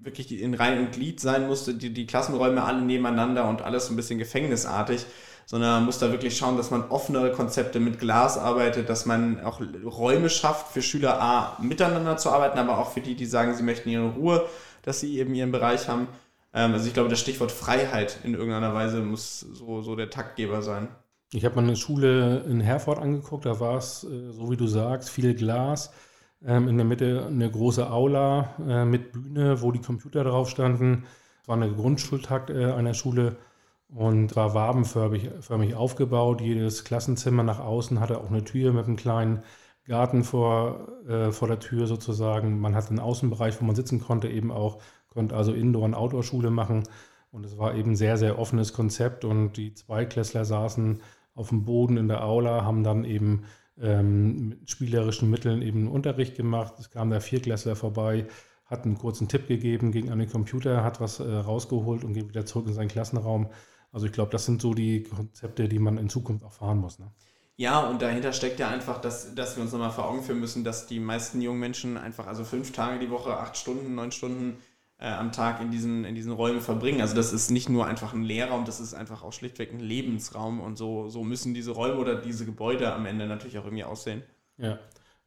wirklich 0.00 0.40
in 0.40 0.54
Reihe 0.54 0.80
und 0.80 0.92
Glied 0.92 1.20
sein 1.20 1.46
musste, 1.46 1.74
die, 1.74 1.92
die 1.92 2.06
Klassenräume 2.06 2.64
alle 2.64 2.80
nebeneinander 2.80 3.48
und 3.48 3.60
alles 3.60 3.86
so 3.86 3.92
ein 3.92 3.96
bisschen 3.96 4.18
gefängnisartig, 4.18 5.04
sondern 5.50 5.70
man 5.76 5.86
muss 5.86 5.98
da 5.98 6.12
wirklich 6.12 6.36
schauen, 6.36 6.58
dass 6.58 6.70
man 6.70 6.90
offenere 6.90 7.32
Konzepte 7.32 7.80
mit 7.80 7.98
Glas 7.98 8.36
arbeitet, 8.36 8.90
dass 8.90 9.06
man 9.06 9.40
auch 9.40 9.62
Räume 9.82 10.28
schafft 10.28 10.68
für 10.68 10.82
Schüler 10.82 11.22
A 11.22 11.56
miteinander 11.62 12.18
zu 12.18 12.28
arbeiten, 12.28 12.58
aber 12.58 12.76
auch 12.76 12.90
für 12.90 13.00
die, 13.00 13.14
die 13.14 13.24
sagen, 13.24 13.54
sie 13.54 13.62
möchten 13.62 13.88
ihre 13.88 14.10
Ruhe, 14.10 14.44
dass 14.82 15.00
sie 15.00 15.18
eben 15.18 15.34
ihren 15.34 15.50
Bereich 15.50 15.88
haben. 15.88 16.06
Ähm, 16.52 16.74
also 16.74 16.86
ich 16.86 16.92
glaube, 16.92 17.08
das 17.08 17.20
Stichwort 17.20 17.50
Freiheit 17.50 18.18
in 18.24 18.34
irgendeiner 18.34 18.74
Weise 18.74 19.00
muss 19.00 19.40
so, 19.40 19.80
so 19.80 19.96
der 19.96 20.10
Taktgeber 20.10 20.60
sein. 20.60 20.88
Ich 21.32 21.46
habe 21.46 21.54
mal 21.54 21.62
eine 21.62 21.76
Schule 21.76 22.44
in 22.46 22.60
Herford 22.60 22.98
angeguckt, 22.98 23.46
da 23.46 23.58
war 23.58 23.78
es, 23.78 24.04
äh, 24.04 24.30
so 24.32 24.50
wie 24.50 24.58
du 24.58 24.66
sagst, 24.66 25.08
viel 25.08 25.34
Glas. 25.34 25.94
Ähm, 26.44 26.68
in 26.68 26.76
der 26.76 26.84
Mitte 26.84 27.24
eine 27.26 27.50
große 27.50 27.90
Aula 27.90 28.54
äh, 28.68 28.84
mit 28.84 29.12
Bühne, 29.12 29.62
wo 29.62 29.72
die 29.72 29.80
Computer 29.80 30.24
drauf 30.24 30.50
standen. 30.50 31.06
Es 31.40 31.48
war 31.48 31.56
eine 31.56 31.72
Grundschultakt 31.72 32.50
äh, 32.50 32.66
einer 32.66 32.92
Schule 32.92 33.38
und 33.88 34.36
war 34.36 34.54
wabenförmig 34.54 35.30
förmig 35.40 35.74
aufgebaut. 35.74 36.40
Jedes 36.40 36.84
Klassenzimmer 36.84 37.42
nach 37.42 37.60
außen 37.60 38.00
hatte 38.00 38.18
auch 38.18 38.30
eine 38.30 38.44
Tür 38.44 38.72
mit 38.72 38.86
einem 38.86 38.96
kleinen 38.96 39.42
Garten 39.84 40.22
vor, 40.22 40.88
äh, 41.08 41.32
vor 41.32 41.48
der 41.48 41.60
Tür 41.60 41.86
sozusagen. 41.86 42.60
Man 42.60 42.74
hatte 42.74 42.90
einen 42.90 43.00
Außenbereich, 43.00 43.60
wo 43.60 43.64
man 43.64 43.74
sitzen 43.74 44.00
konnte, 44.00 44.28
eben 44.28 44.52
auch, 44.52 44.78
konnte 45.08 45.34
also 45.34 45.52
Indoor- 45.52 45.84
und 45.84 45.94
Outdoor-Schule 45.94 46.50
machen. 46.50 46.82
Und 47.30 47.44
es 47.46 47.58
war 47.58 47.74
eben 47.74 47.92
ein 47.92 47.96
sehr, 47.96 48.18
sehr 48.18 48.38
offenes 48.38 48.72
Konzept. 48.72 49.24
Und 49.24 49.54
die 49.56 49.72
Zweiklässler 49.74 50.44
saßen 50.44 51.00
auf 51.34 51.48
dem 51.48 51.64
Boden 51.64 51.96
in 51.96 52.08
der 52.08 52.24
Aula, 52.24 52.64
haben 52.64 52.84
dann 52.84 53.04
eben 53.04 53.44
ähm, 53.80 54.48
mit 54.48 54.70
spielerischen 54.70 55.30
Mitteln 55.30 55.62
eben 55.62 55.88
Unterricht 55.88 56.36
gemacht. 56.36 56.74
Es 56.78 56.90
kam 56.90 57.10
der 57.10 57.20
Vierklässler 57.20 57.76
vorbei, 57.76 58.26
hat 58.66 58.84
einen 58.84 58.98
kurzen 58.98 59.28
Tipp 59.28 59.46
gegeben, 59.46 59.92
ging 59.92 60.10
an 60.10 60.18
den 60.18 60.30
Computer, 60.30 60.84
hat 60.84 61.00
was 61.00 61.20
äh, 61.20 61.32
rausgeholt 61.32 62.04
und 62.04 62.12
geht 62.12 62.28
wieder 62.28 62.44
zurück 62.44 62.66
in 62.66 62.74
seinen 62.74 62.88
Klassenraum. 62.88 63.48
Also 63.92 64.06
ich 64.06 64.12
glaube, 64.12 64.30
das 64.30 64.44
sind 64.44 64.60
so 64.60 64.74
die 64.74 65.02
Konzepte, 65.02 65.68
die 65.68 65.78
man 65.78 65.98
in 65.98 66.08
Zukunft 66.08 66.44
auch 66.44 66.52
fahren 66.52 66.78
muss. 66.78 66.98
Ne? 66.98 67.10
Ja, 67.56 67.80
und 67.88 68.02
dahinter 68.02 68.32
steckt 68.32 68.60
ja 68.60 68.68
einfach, 68.68 69.00
dass, 69.00 69.34
dass 69.34 69.56
wir 69.56 69.62
uns 69.62 69.72
nochmal 69.72 69.90
vor 69.90 70.08
Augen 70.08 70.22
führen 70.22 70.40
müssen, 70.40 70.62
dass 70.62 70.86
die 70.86 71.00
meisten 71.00 71.40
jungen 71.40 71.58
Menschen 71.58 71.96
einfach 71.96 72.26
also 72.26 72.44
fünf 72.44 72.72
Tage 72.72 72.98
die 73.00 73.10
Woche, 73.10 73.36
acht 73.36 73.56
Stunden, 73.56 73.94
neun 73.94 74.12
Stunden 74.12 74.58
äh, 74.98 75.08
am 75.08 75.32
Tag 75.32 75.60
in 75.60 75.70
diesen, 75.70 76.04
in 76.04 76.14
diesen 76.14 76.32
Räumen 76.32 76.60
verbringen. 76.60 77.00
Also 77.00 77.16
das 77.16 77.32
ist 77.32 77.50
nicht 77.50 77.68
nur 77.68 77.86
einfach 77.86 78.12
ein 78.12 78.22
Lehrraum, 78.22 78.64
das 78.64 78.78
ist 78.78 78.94
einfach 78.94 79.22
auch 79.22 79.32
schlichtweg 79.32 79.72
ein 79.72 79.80
Lebensraum 79.80 80.60
und 80.60 80.76
so, 80.76 81.08
so 81.08 81.24
müssen 81.24 81.54
diese 81.54 81.72
Räume 81.72 81.98
oder 81.98 82.14
diese 82.14 82.44
Gebäude 82.44 82.92
am 82.92 83.06
Ende 83.06 83.26
natürlich 83.26 83.58
auch 83.58 83.64
irgendwie 83.64 83.84
aussehen. 83.84 84.22
Ja, 84.56 84.78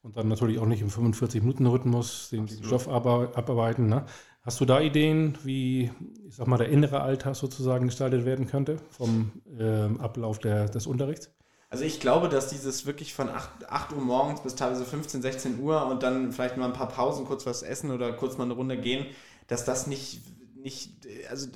und 0.03 0.17
dann 0.17 0.27
natürlich 0.27 0.57
auch 0.59 0.65
nicht 0.65 0.81
im 0.81 0.89
45-Minuten-Rhythmus 0.89 2.29
den 2.31 2.43
Absolut. 2.43 2.65
Stoff 2.65 2.89
abarbeiten. 2.89 3.87
Ne? 3.87 4.05
Hast 4.43 4.59
du 4.59 4.65
da 4.65 4.81
Ideen, 4.81 5.37
wie, 5.43 5.91
ich 6.27 6.35
sag 6.35 6.47
mal, 6.47 6.57
der 6.57 6.69
innere 6.69 7.01
Alltag 7.01 7.35
sozusagen 7.35 7.85
gestaltet 7.87 8.25
werden 8.25 8.47
könnte 8.47 8.77
vom 8.89 9.31
äh, 9.59 9.85
Ablauf 10.01 10.39
der, 10.39 10.67
des 10.67 10.87
Unterrichts? 10.87 11.29
Also 11.69 11.85
ich 11.85 11.99
glaube, 11.99 12.27
dass 12.27 12.49
dieses 12.49 12.85
wirklich 12.85 13.13
von 13.13 13.29
8, 13.29 13.69
8 13.69 13.93
Uhr 13.93 14.01
morgens 14.01 14.41
bis 14.41 14.55
teilweise 14.55 14.83
15, 14.83 15.21
16 15.21 15.59
Uhr 15.59 15.85
und 15.85 16.03
dann 16.03 16.31
vielleicht 16.31 16.57
mal 16.57 16.65
ein 16.65 16.73
paar 16.73 16.89
Pausen, 16.89 17.25
kurz 17.25 17.45
was 17.45 17.61
essen 17.61 17.91
oder 17.91 18.11
kurz 18.13 18.37
mal 18.37 18.45
eine 18.45 18.53
Runde 18.53 18.77
gehen, 18.77 19.05
dass 19.47 19.63
das 19.63 19.87
nicht, 19.87 20.21
nicht 20.55 21.07
also 21.29 21.47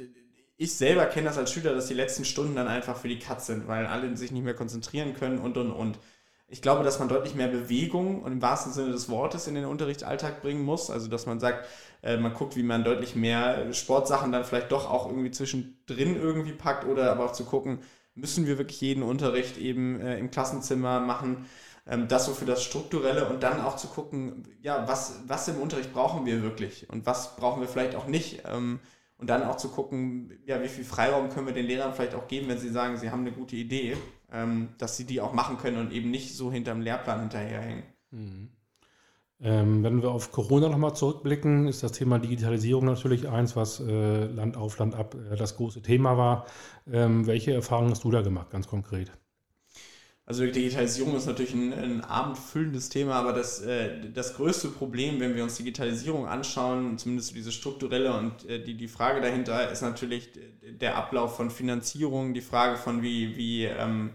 ich 0.58 0.74
selber 0.76 1.06
kenne 1.08 1.28
das 1.28 1.38
als 1.38 1.52
Schüler, 1.52 1.74
dass 1.74 1.88
die 1.88 1.94
letzten 1.94 2.24
Stunden 2.24 2.56
dann 2.56 2.68
einfach 2.68 2.98
für 2.98 3.10
die 3.10 3.20
Katz 3.20 3.48
sind, 3.48 3.68
weil 3.68 3.88
alle 3.88 4.16
sich 4.16 4.32
nicht 4.32 4.44
mehr 4.44 4.54
konzentrieren 4.54 5.14
können 5.14 5.40
und 5.40 5.58
und 5.58 5.72
und. 5.72 6.00
Ich 6.48 6.62
glaube, 6.62 6.84
dass 6.84 7.00
man 7.00 7.08
deutlich 7.10 7.34
mehr 7.36 7.48
Bewegung 7.48 8.22
und 8.22 8.32
im 8.32 8.42
wahrsten 8.42 8.72
Sinne 8.72 8.92
des 8.92 9.10
Wortes 9.10 9.48
in 9.48 9.56
den 9.56 9.66
Unterrichtsalltag 9.66 10.42
bringen 10.42 10.64
muss. 10.64 10.92
Also, 10.92 11.08
dass 11.10 11.26
man 11.26 11.40
sagt, 11.40 11.66
äh, 12.04 12.18
man 12.18 12.34
guckt, 12.34 12.56
wie 12.56 12.64
man 12.64 12.84
deutlich 12.84 13.16
mehr 13.16 13.74
Sportsachen 13.74 14.32
dann 14.32 14.46
vielleicht 14.46 14.72
doch 14.72 14.90
auch 14.90 15.08
irgendwie 15.08 15.32
zwischendrin 15.32 16.16
irgendwie 16.16 16.54
packt 16.54 16.86
oder 16.86 17.12
aber 17.12 17.26
auch 17.26 17.32
zu 17.34 17.46
gucken, 17.46 17.80
müssen 18.14 18.46
wir 18.48 18.58
wirklich 18.60 18.80
jeden 18.82 19.04
Unterricht 19.04 19.58
eben 19.58 20.00
äh, 20.00 20.18
im 20.20 20.30
Klassenzimmer 20.32 21.00
machen. 21.00 21.46
Ähm, 21.88 22.08
das 22.08 22.26
so 22.26 22.34
für 22.34 22.46
das 22.46 22.64
Strukturelle 22.64 23.28
und 23.28 23.42
dann 23.44 23.60
auch 23.62 23.76
zu 23.76 23.88
gucken, 23.88 24.44
ja, 24.62 24.88
was, 24.88 25.22
was 25.28 25.48
im 25.48 25.58
Unterricht 25.60 25.94
brauchen 25.94 26.26
wir 26.26 26.42
wirklich 26.44 26.90
und 26.90 27.06
was 27.08 27.36
brauchen 27.38 27.62
wir 27.62 27.68
vielleicht 27.68 27.96
auch 27.96 28.08
nicht. 28.08 28.44
Ähm, 28.48 28.80
Und 29.18 29.30
dann 29.30 29.44
auch 29.44 29.56
zu 29.58 29.70
gucken, 29.70 30.38
ja, 30.46 30.62
wie 30.62 30.68
viel 30.68 30.84
Freiraum 30.84 31.30
können 31.30 31.48
wir 31.48 31.54
den 31.54 31.66
Lehrern 31.68 31.94
vielleicht 31.94 32.16
auch 32.16 32.28
geben, 32.28 32.50
wenn 32.50 32.58
sie 32.60 32.70
sagen, 32.70 32.98
sie 32.98 33.12
haben 33.12 33.22
eine 33.22 33.32
gute 33.32 33.56
Idee, 33.56 33.96
ähm, 34.32 34.70
dass 34.78 34.98
sie 34.98 35.06
die 35.06 35.22
auch 35.22 35.34
machen 35.34 35.58
können 35.58 35.78
und 35.78 35.92
eben 35.92 36.12
nicht 36.12 36.36
so 36.36 36.52
hinterm 36.52 36.82
Lehrplan 36.82 37.22
hinterherhängen. 37.22 37.84
Mhm. 38.12 38.50
Ähm, 39.42 39.84
wenn 39.84 40.02
wir 40.02 40.12
auf 40.12 40.32
Corona 40.32 40.70
nochmal 40.70 40.96
zurückblicken, 40.96 41.68
ist 41.68 41.84
das 41.84 41.92
Thema 41.92 42.20
Digitalisierung 42.20 42.86
natürlich 42.86 43.28
eins, 43.28 43.56
was 43.56 43.82
äh, 43.82 44.26
Land 44.26 44.56
auf 44.56 44.78
Land 44.78 44.96
ab 44.96 45.16
äh, 45.16 45.36
das 45.36 45.58
große 45.58 45.82
Thema 45.82 46.18
war. 46.18 46.46
Ähm, 46.90 47.28
welche 47.28 47.54
Erfahrungen 47.54 47.92
hast 47.92 48.06
du 48.06 48.12
da 48.12 48.22
gemacht, 48.22 48.50
ganz 48.50 48.68
konkret? 48.68 49.12
Also 50.28 50.44
Digitalisierung 50.48 51.16
ist 51.16 51.28
natürlich 51.28 51.54
ein, 51.54 51.72
ein 51.72 52.02
abendfüllendes 52.02 52.90
Thema, 52.90 53.14
aber 53.14 53.32
das, 53.32 53.62
äh, 53.62 54.10
das 54.12 54.34
größte 54.34 54.70
Problem, 54.70 55.20
wenn 55.20 55.36
wir 55.36 55.44
uns 55.44 55.58
Digitalisierung 55.58 56.26
anschauen, 56.26 56.98
zumindest 56.98 57.36
diese 57.36 57.52
strukturelle 57.52 58.12
und 58.18 58.50
äh, 58.50 58.64
die, 58.64 58.76
die 58.76 58.88
Frage 58.88 59.22
dahinter, 59.22 59.70
ist 59.72 59.84
natürlich 59.84 60.30
der 60.64 60.96
Ablauf 60.96 61.36
von 61.36 61.52
Finanzierung, 61.52 62.34
die 62.34 62.42
Frage 62.42 62.76
von 62.78 63.04
wie, 63.04 63.38
wie 63.38 63.66
ähm, 63.66 64.12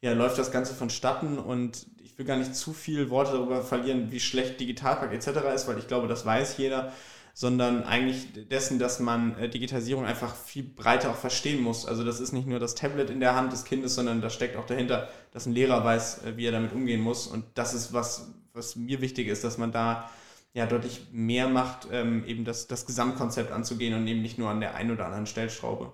ja, 0.00 0.12
läuft 0.12 0.38
das 0.38 0.52
Ganze 0.52 0.72
vonstatten 0.72 1.38
und 1.38 1.84
ich 2.00 2.16
will 2.16 2.26
gar 2.26 2.36
nicht 2.36 2.54
zu 2.54 2.72
viel 2.72 3.10
Worte 3.10 3.32
darüber 3.32 3.62
verlieren, 3.62 4.12
wie 4.12 4.20
schlecht 4.20 4.60
Digitalpakt 4.60 5.12
etc. 5.12 5.40
ist, 5.52 5.66
weil 5.66 5.78
ich 5.78 5.88
glaube, 5.88 6.06
das 6.06 6.24
weiß 6.24 6.58
jeder 6.58 6.92
sondern 7.34 7.84
eigentlich 7.84 8.48
dessen, 8.48 8.78
dass 8.78 9.00
man 9.00 9.38
äh, 9.38 9.48
Digitalisierung 9.48 10.04
einfach 10.04 10.34
viel 10.34 10.64
breiter 10.64 11.10
auch 11.10 11.16
verstehen 11.16 11.62
muss. 11.62 11.86
Also 11.86 12.04
das 12.04 12.20
ist 12.20 12.32
nicht 12.32 12.46
nur 12.46 12.58
das 12.58 12.74
Tablet 12.74 13.10
in 13.10 13.20
der 13.20 13.34
Hand 13.34 13.52
des 13.52 13.64
Kindes, 13.64 13.94
sondern 13.94 14.20
da 14.20 14.30
steckt 14.30 14.56
auch 14.56 14.66
dahinter, 14.66 15.08
dass 15.32 15.46
ein 15.46 15.52
Lehrer 15.52 15.84
weiß, 15.84 16.24
äh, 16.24 16.36
wie 16.36 16.46
er 16.46 16.52
damit 16.52 16.72
umgehen 16.72 17.00
muss. 17.00 17.26
Und 17.26 17.44
das 17.54 17.74
ist 17.74 17.92
was, 17.92 18.30
was 18.52 18.76
mir 18.76 19.00
wichtig 19.00 19.28
ist, 19.28 19.44
dass 19.44 19.58
man 19.58 19.72
da 19.72 20.10
ja 20.52 20.66
deutlich 20.66 21.06
mehr 21.12 21.48
macht, 21.48 21.88
ähm, 21.92 22.24
eben 22.26 22.44
das, 22.44 22.66
das 22.66 22.86
Gesamtkonzept 22.86 23.52
anzugehen 23.52 23.94
und 23.94 24.06
eben 24.06 24.22
nicht 24.22 24.38
nur 24.38 24.50
an 24.50 24.60
der 24.60 24.74
einen 24.74 24.90
oder 24.90 25.06
anderen 25.06 25.26
Stellschraube. 25.26 25.92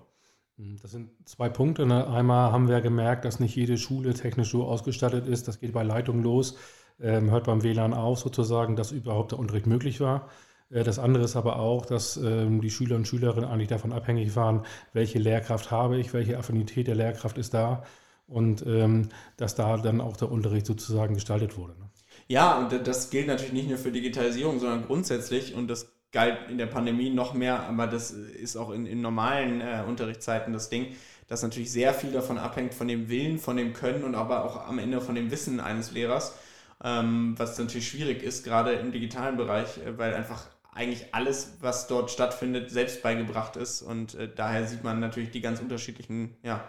Hm, 0.57 0.77
das 0.81 0.91
sind 0.91 1.11
zwei 1.25 1.49
Punkte. 1.49 1.85
Ne? 1.85 2.07
Einmal 2.07 2.51
haben 2.51 2.67
wir 2.67 2.81
gemerkt, 2.81 3.25
dass 3.25 3.39
nicht 3.39 3.55
jede 3.55 3.77
Schule 3.77 4.13
technisch 4.13 4.51
so 4.51 4.65
ausgestattet 4.65 5.27
ist. 5.27 5.47
Das 5.47 5.59
geht 5.59 5.73
bei 5.73 5.83
Leitung 5.83 6.23
los, 6.23 6.57
ähm, 6.99 7.29
hört 7.29 7.45
beim 7.45 7.63
WLAN 7.63 7.93
auf 7.93 8.19
sozusagen, 8.19 8.75
dass 8.75 8.91
überhaupt 8.91 9.31
der 9.31 9.39
Unterricht 9.39 9.67
möglich 9.67 9.99
war. 9.99 10.29
Äh, 10.69 10.83
das 10.83 10.99
andere 10.99 11.23
ist 11.23 11.35
aber 11.35 11.59
auch, 11.59 11.85
dass 11.85 12.17
ähm, 12.17 12.61
die 12.61 12.71
Schüler 12.71 12.95
und 12.95 13.07
Schülerinnen 13.07 13.49
eigentlich 13.49 13.69
davon 13.69 13.93
abhängig 13.93 14.35
waren, 14.35 14.65
welche 14.93 15.19
Lehrkraft 15.19 15.71
habe 15.71 15.97
ich, 15.97 16.13
welche 16.13 16.37
Affinität 16.37 16.87
der 16.87 16.95
Lehrkraft 16.95 17.37
ist 17.37 17.53
da 17.53 17.83
und 18.27 18.65
ähm, 18.65 19.09
dass 19.37 19.55
da 19.55 19.77
dann 19.77 20.01
auch 20.01 20.17
der 20.17 20.31
Unterricht 20.31 20.65
sozusagen 20.65 21.13
gestaltet 21.15 21.57
wurde. 21.57 21.73
Ne? 21.73 21.89
Ja, 22.27 22.57
und 22.59 22.87
das 22.87 23.09
gilt 23.09 23.27
natürlich 23.27 23.53
nicht 23.53 23.69
nur 23.69 23.77
für 23.77 23.91
Digitalisierung, 23.91 24.59
sondern 24.59 24.85
grundsätzlich 24.85 25.55
und 25.55 25.67
das 25.69 25.93
galt 26.11 26.49
in 26.49 26.57
der 26.57 26.65
Pandemie 26.65 27.09
noch 27.09 27.33
mehr, 27.33 27.67
aber 27.67 27.87
das 27.87 28.11
ist 28.11 28.55
auch 28.57 28.71
in, 28.71 28.85
in 28.85 29.01
normalen 29.01 29.61
äh, 29.61 29.83
Unterrichtszeiten 29.87 30.53
das 30.53 30.69
Ding, 30.69 30.95
dass 31.27 31.43
natürlich 31.43 31.71
sehr 31.71 31.93
viel 31.93 32.11
davon 32.11 32.37
abhängt 32.37 32.73
von 32.73 32.87
dem 32.87 33.09
Willen, 33.09 33.37
von 33.37 33.57
dem 33.57 33.73
Können 33.73 34.03
und 34.03 34.15
aber 34.15 34.45
auch 34.45 34.67
am 34.67 34.79
Ende 34.79 35.01
von 35.01 35.15
dem 35.15 35.31
Wissen 35.31 35.59
eines 35.59 35.91
Lehrers, 35.91 36.37
ähm, 36.83 37.35
was 37.37 37.57
natürlich 37.57 37.89
schwierig 37.89 38.23
ist, 38.23 38.43
gerade 38.43 38.73
im 38.73 38.91
digitalen 38.91 39.35
Bereich, 39.35 39.77
äh, 39.79 39.97
weil 39.97 40.13
einfach 40.13 40.47
eigentlich 40.77 41.13
alles, 41.13 41.57
was 41.59 41.87
dort 41.87 42.11
stattfindet, 42.11 42.69
selbst 42.69 43.01
beigebracht 43.03 43.55
ist. 43.55 43.81
Und 43.81 44.15
äh, 44.15 44.29
daher 44.33 44.65
sieht 44.67 44.83
man 44.83 44.99
natürlich 44.99 45.31
die 45.31 45.41
ganz 45.41 45.59
unterschiedlichen 45.59 46.35
ja, 46.43 46.63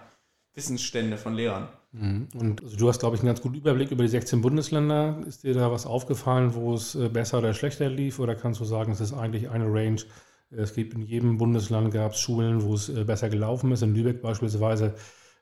Wissensstände 0.54 1.16
von 1.16 1.34
Lehrern. 1.34 1.68
Mhm. 1.92 2.28
Und 2.34 2.62
also 2.62 2.76
du 2.76 2.88
hast, 2.88 3.00
glaube 3.00 3.16
ich, 3.16 3.22
einen 3.22 3.28
ganz 3.28 3.40
guten 3.40 3.56
Überblick 3.56 3.90
über 3.90 4.02
die 4.02 4.08
16 4.08 4.40
Bundesländer. 4.40 5.20
Ist 5.26 5.44
dir 5.44 5.54
da 5.54 5.70
was 5.70 5.86
aufgefallen, 5.86 6.54
wo 6.54 6.74
es 6.74 6.94
äh, 6.94 7.08
besser 7.08 7.38
oder 7.38 7.54
schlechter 7.54 7.88
lief? 7.88 8.18
Oder 8.18 8.34
kannst 8.34 8.60
du 8.60 8.64
sagen, 8.64 8.92
es 8.92 9.00
ist 9.00 9.12
eigentlich 9.12 9.50
eine 9.50 9.66
Range? 9.66 10.02
Es 10.50 10.74
gibt 10.74 10.94
in 10.94 11.02
jedem 11.02 11.36
Bundesland 11.36 11.92
gab 11.92 12.12
es 12.12 12.20
Schulen, 12.20 12.62
wo 12.62 12.74
es 12.74 12.88
äh, 12.88 13.04
besser 13.04 13.28
gelaufen 13.28 13.70
ist. 13.72 13.82
In 13.82 13.94
Lübeck 13.94 14.22
beispielsweise 14.22 14.94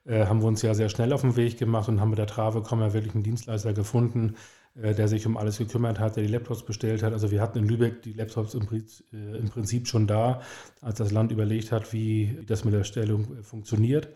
äh, 0.04 0.26
haben 0.26 0.40
wir 0.40 0.48
uns 0.48 0.62
ja 0.62 0.74
sehr 0.74 0.88
schnell 0.88 1.12
auf 1.12 1.20
den 1.20 1.36
Weg 1.36 1.58
gemacht 1.58 1.88
und 1.88 2.00
haben 2.00 2.10
mit 2.10 2.18
der 2.18 2.26
Travecom 2.26 2.80
ja 2.80 2.92
wirklich 2.92 3.14
einen 3.14 3.24
Dienstleister 3.24 3.72
gefunden, 3.72 4.34
äh, 4.34 4.65
der 4.76 5.08
sich 5.08 5.26
um 5.26 5.36
alles 5.36 5.58
gekümmert 5.58 5.98
hat, 5.98 6.16
der 6.16 6.24
die 6.24 6.32
Laptops 6.32 6.62
bestellt 6.62 7.02
hat. 7.02 7.12
Also 7.12 7.30
wir 7.30 7.40
hatten 7.40 7.58
in 7.58 7.68
Lübeck 7.68 8.02
die 8.02 8.12
Laptops 8.12 8.54
im, 8.54 8.62
äh, 8.62 9.48
Prinzip 9.48 9.88
schon 9.88 10.06
da, 10.06 10.42
als 10.82 10.98
das 10.98 11.12
Land 11.12 11.32
überlegt 11.32 11.72
hat, 11.72 11.92
wie 11.92 12.38
das 12.46 12.64
mit 12.64 12.74
der 12.74 12.84
Stellung 12.84 13.38
äh, 13.38 13.42
funktioniert. 13.42 14.08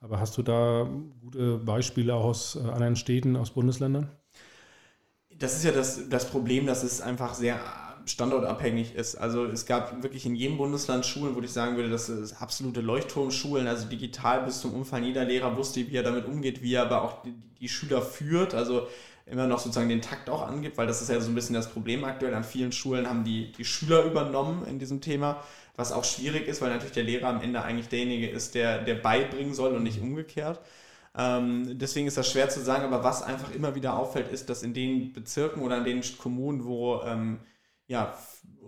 Aber 0.00 0.18
hast 0.18 0.36
du 0.38 0.42
da 0.42 0.88
gute 1.20 1.58
Beispiele 1.58 2.14
aus 2.14 2.56
anderen 2.56 2.96
Städten, 2.96 3.36
aus 3.36 3.50
Bundesländern? 3.50 4.10
Das 5.38 5.56
ist 5.56 5.64
ja 5.64 5.72
das, 5.72 6.08
das 6.08 6.30
Problem, 6.30 6.66
dass 6.66 6.82
es 6.82 7.00
einfach 7.00 7.34
sehr 7.34 7.60
standortabhängig 8.06 8.94
ist. 8.94 9.16
Also 9.16 9.44
es 9.46 9.66
gab 9.66 10.02
wirklich 10.02 10.24
in 10.26 10.36
jedem 10.36 10.58
Bundesland 10.58 11.04
Schulen, 11.04 11.34
wo 11.34 11.40
ich 11.40 11.50
sagen 11.50 11.76
würde, 11.76 11.90
das 11.90 12.08
ist 12.08 12.40
absolute 12.40 12.80
Leuchtturmschulen, 12.80 13.66
also 13.66 13.88
digital 13.88 14.44
bis 14.44 14.60
zum 14.60 14.72
Umfall. 14.72 15.02
Jeder 15.02 15.24
Lehrer 15.24 15.56
wusste, 15.56 15.80
wie 15.80 15.96
er 15.96 16.04
damit 16.04 16.26
umgeht, 16.26 16.62
wie 16.62 16.74
er 16.74 16.82
aber 16.82 17.02
auch 17.02 17.22
die, 17.22 17.34
die 17.60 17.68
Schüler 17.68 18.00
führt. 18.00 18.54
Also 18.54 18.86
immer 19.26 19.48
noch 19.48 19.58
sozusagen 19.58 19.88
den 19.88 20.02
Takt 20.02 20.30
auch 20.30 20.46
angibt, 20.46 20.78
weil 20.78 20.86
das 20.86 21.02
ist 21.02 21.10
ja 21.10 21.20
so 21.20 21.30
ein 21.30 21.34
bisschen 21.34 21.54
das 21.54 21.70
Problem 21.70 22.04
aktuell. 22.04 22.32
An 22.34 22.44
vielen 22.44 22.72
Schulen 22.72 23.08
haben 23.08 23.24
die, 23.24 23.52
die 23.52 23.64
Schüler 23.64 24.04
übernommen 24.04 24.64
in 24.66 24.78
diesem 24.78 25.00
Thema, 25.00 25.42
was 25.74 25.92
auch 25.92 26.04
schwierig 26.04 26.46
ist, 26.46 26.62
weil 26.62 26.70
natürlich 26.70 26.94
der 26.94 27.02
Lehrer 27.02 27.28
am 27.28 27.42
Ende 27.42 27.62
eigentlich 27.62 27.88
derjenige 27.88 28.28
ist, 28.28 28.54
der, 28.54 28.82
der 28.84 28.94
beibringen 28.94 29.52
soll 29.52 29.74
und 29.74 29.82
nicht 29.82 30.00
umgekehrt. 30.00 30.60
Ähm, 31.16 31.78
deswegen 31.78 32.06
ist 32.06 32.16
das 32.16 32.30
schwer 32.30 32.48
zu 32.48 32.60
sagen, 32.60 32.84
aber 32.84 33.02
was 33.02 33.22
einfach 33.22 33.52
immer 33.52 33.74
wieder 33.74 33.96
auffällt, 33.98 34.30
ist, 34.30 34.48
dass 34.48 34.62
in 34.62 34.74
den 34.74 35.12
Bezirken 35.12 35.62
oder 35.62 35.78
in 35.78 35.84
den 35.84 36.02
Kommunen, 36.18 36.64
wo 36.64 37.00
ähm, 37.02 37.40
ja, 37.88 38.16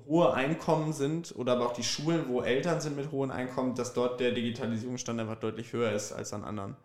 hohe 0.06 0.32
Einkommen 0.32 0.92
sind 0.92 1.34
oder 1.36 1.52
aber 1.52 1.66
auch 1.66 1.72
die 1.72 1.84
Schulen, 1.84 2.24
wo 2.28 2.40
Eltern 2.40 2.80
sind 2.80 2.96
mit 2.96 3.12
hohen 3.12 3.30
Einkommen, 3.30 3.74
dass 3.74 3.92
dort 3.92 4.18
der 4.18 4.32
Digitalisierungsstand 4.32 5.20
einfach 5.20 5.38
deutlich 5.38 5.72
höher 5.72 5.92
ist 5.92 6.12
als 6.12 6.32
an 6.32 6.44
anderen. 6.44 6.76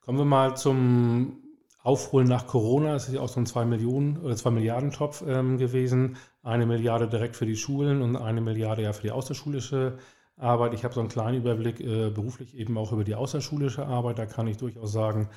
Kommen 0.00 0.18
wir 0.18 0.24
mal 0.24 0.56
zum 0.56 1.41
Aufholen 1.82 2.28
nach 2.28 2.46
Corona, 2.46 2.92
das 2.92 3.08
ist 3.08 3.14
ja 3.14 3.20
auch 3.20 3.28
so 3.28 3.40
ein 3.40 3.46
2 3.46 3.64
Millionen 3.64 4.18
oder 4.18 4.36
2 4.36 4.50
Milliarden 4.50 4.92
Topf 4.92 5.24
ähm, 5.26 5.58
gewesen. 5.58 6.16
Eine 6.42 6.66
Milliarde 6.66 7.08
direkt 7.08 7.36
für 7.36 7.46
die 7.46 7.56
Schulen 7.56 8.02
und 8.02 8.16
eine 8.16 8.40
Milliarde 8.40 8.82
ja 8.82 8.92
für 8.92 9.02
die 9.02 9.10
außerschulische 9.10 9.98
Arbeit. 10.36 10.74
Ich 10.74 10.84
habe 10.84 10.94
so 10.94 11.00
einen 11.00 11.08
kleinen 11.08 11.38
Überblick 11.38 11.80
äh, 11.80 12.10
beruflich 12.10 12.56
eben 12.56 12.78
auch 12.78 12.92
über 12.92 13.04
die 13.04 13.14
außerschulische 13.14 13.84
Arbeit. 13.86 14.18
Da 14.18 14.26
kann 14.26 14.46
ich 14.46 14.58
durchaus 14.58 14.92
sagen, 14.92 15.28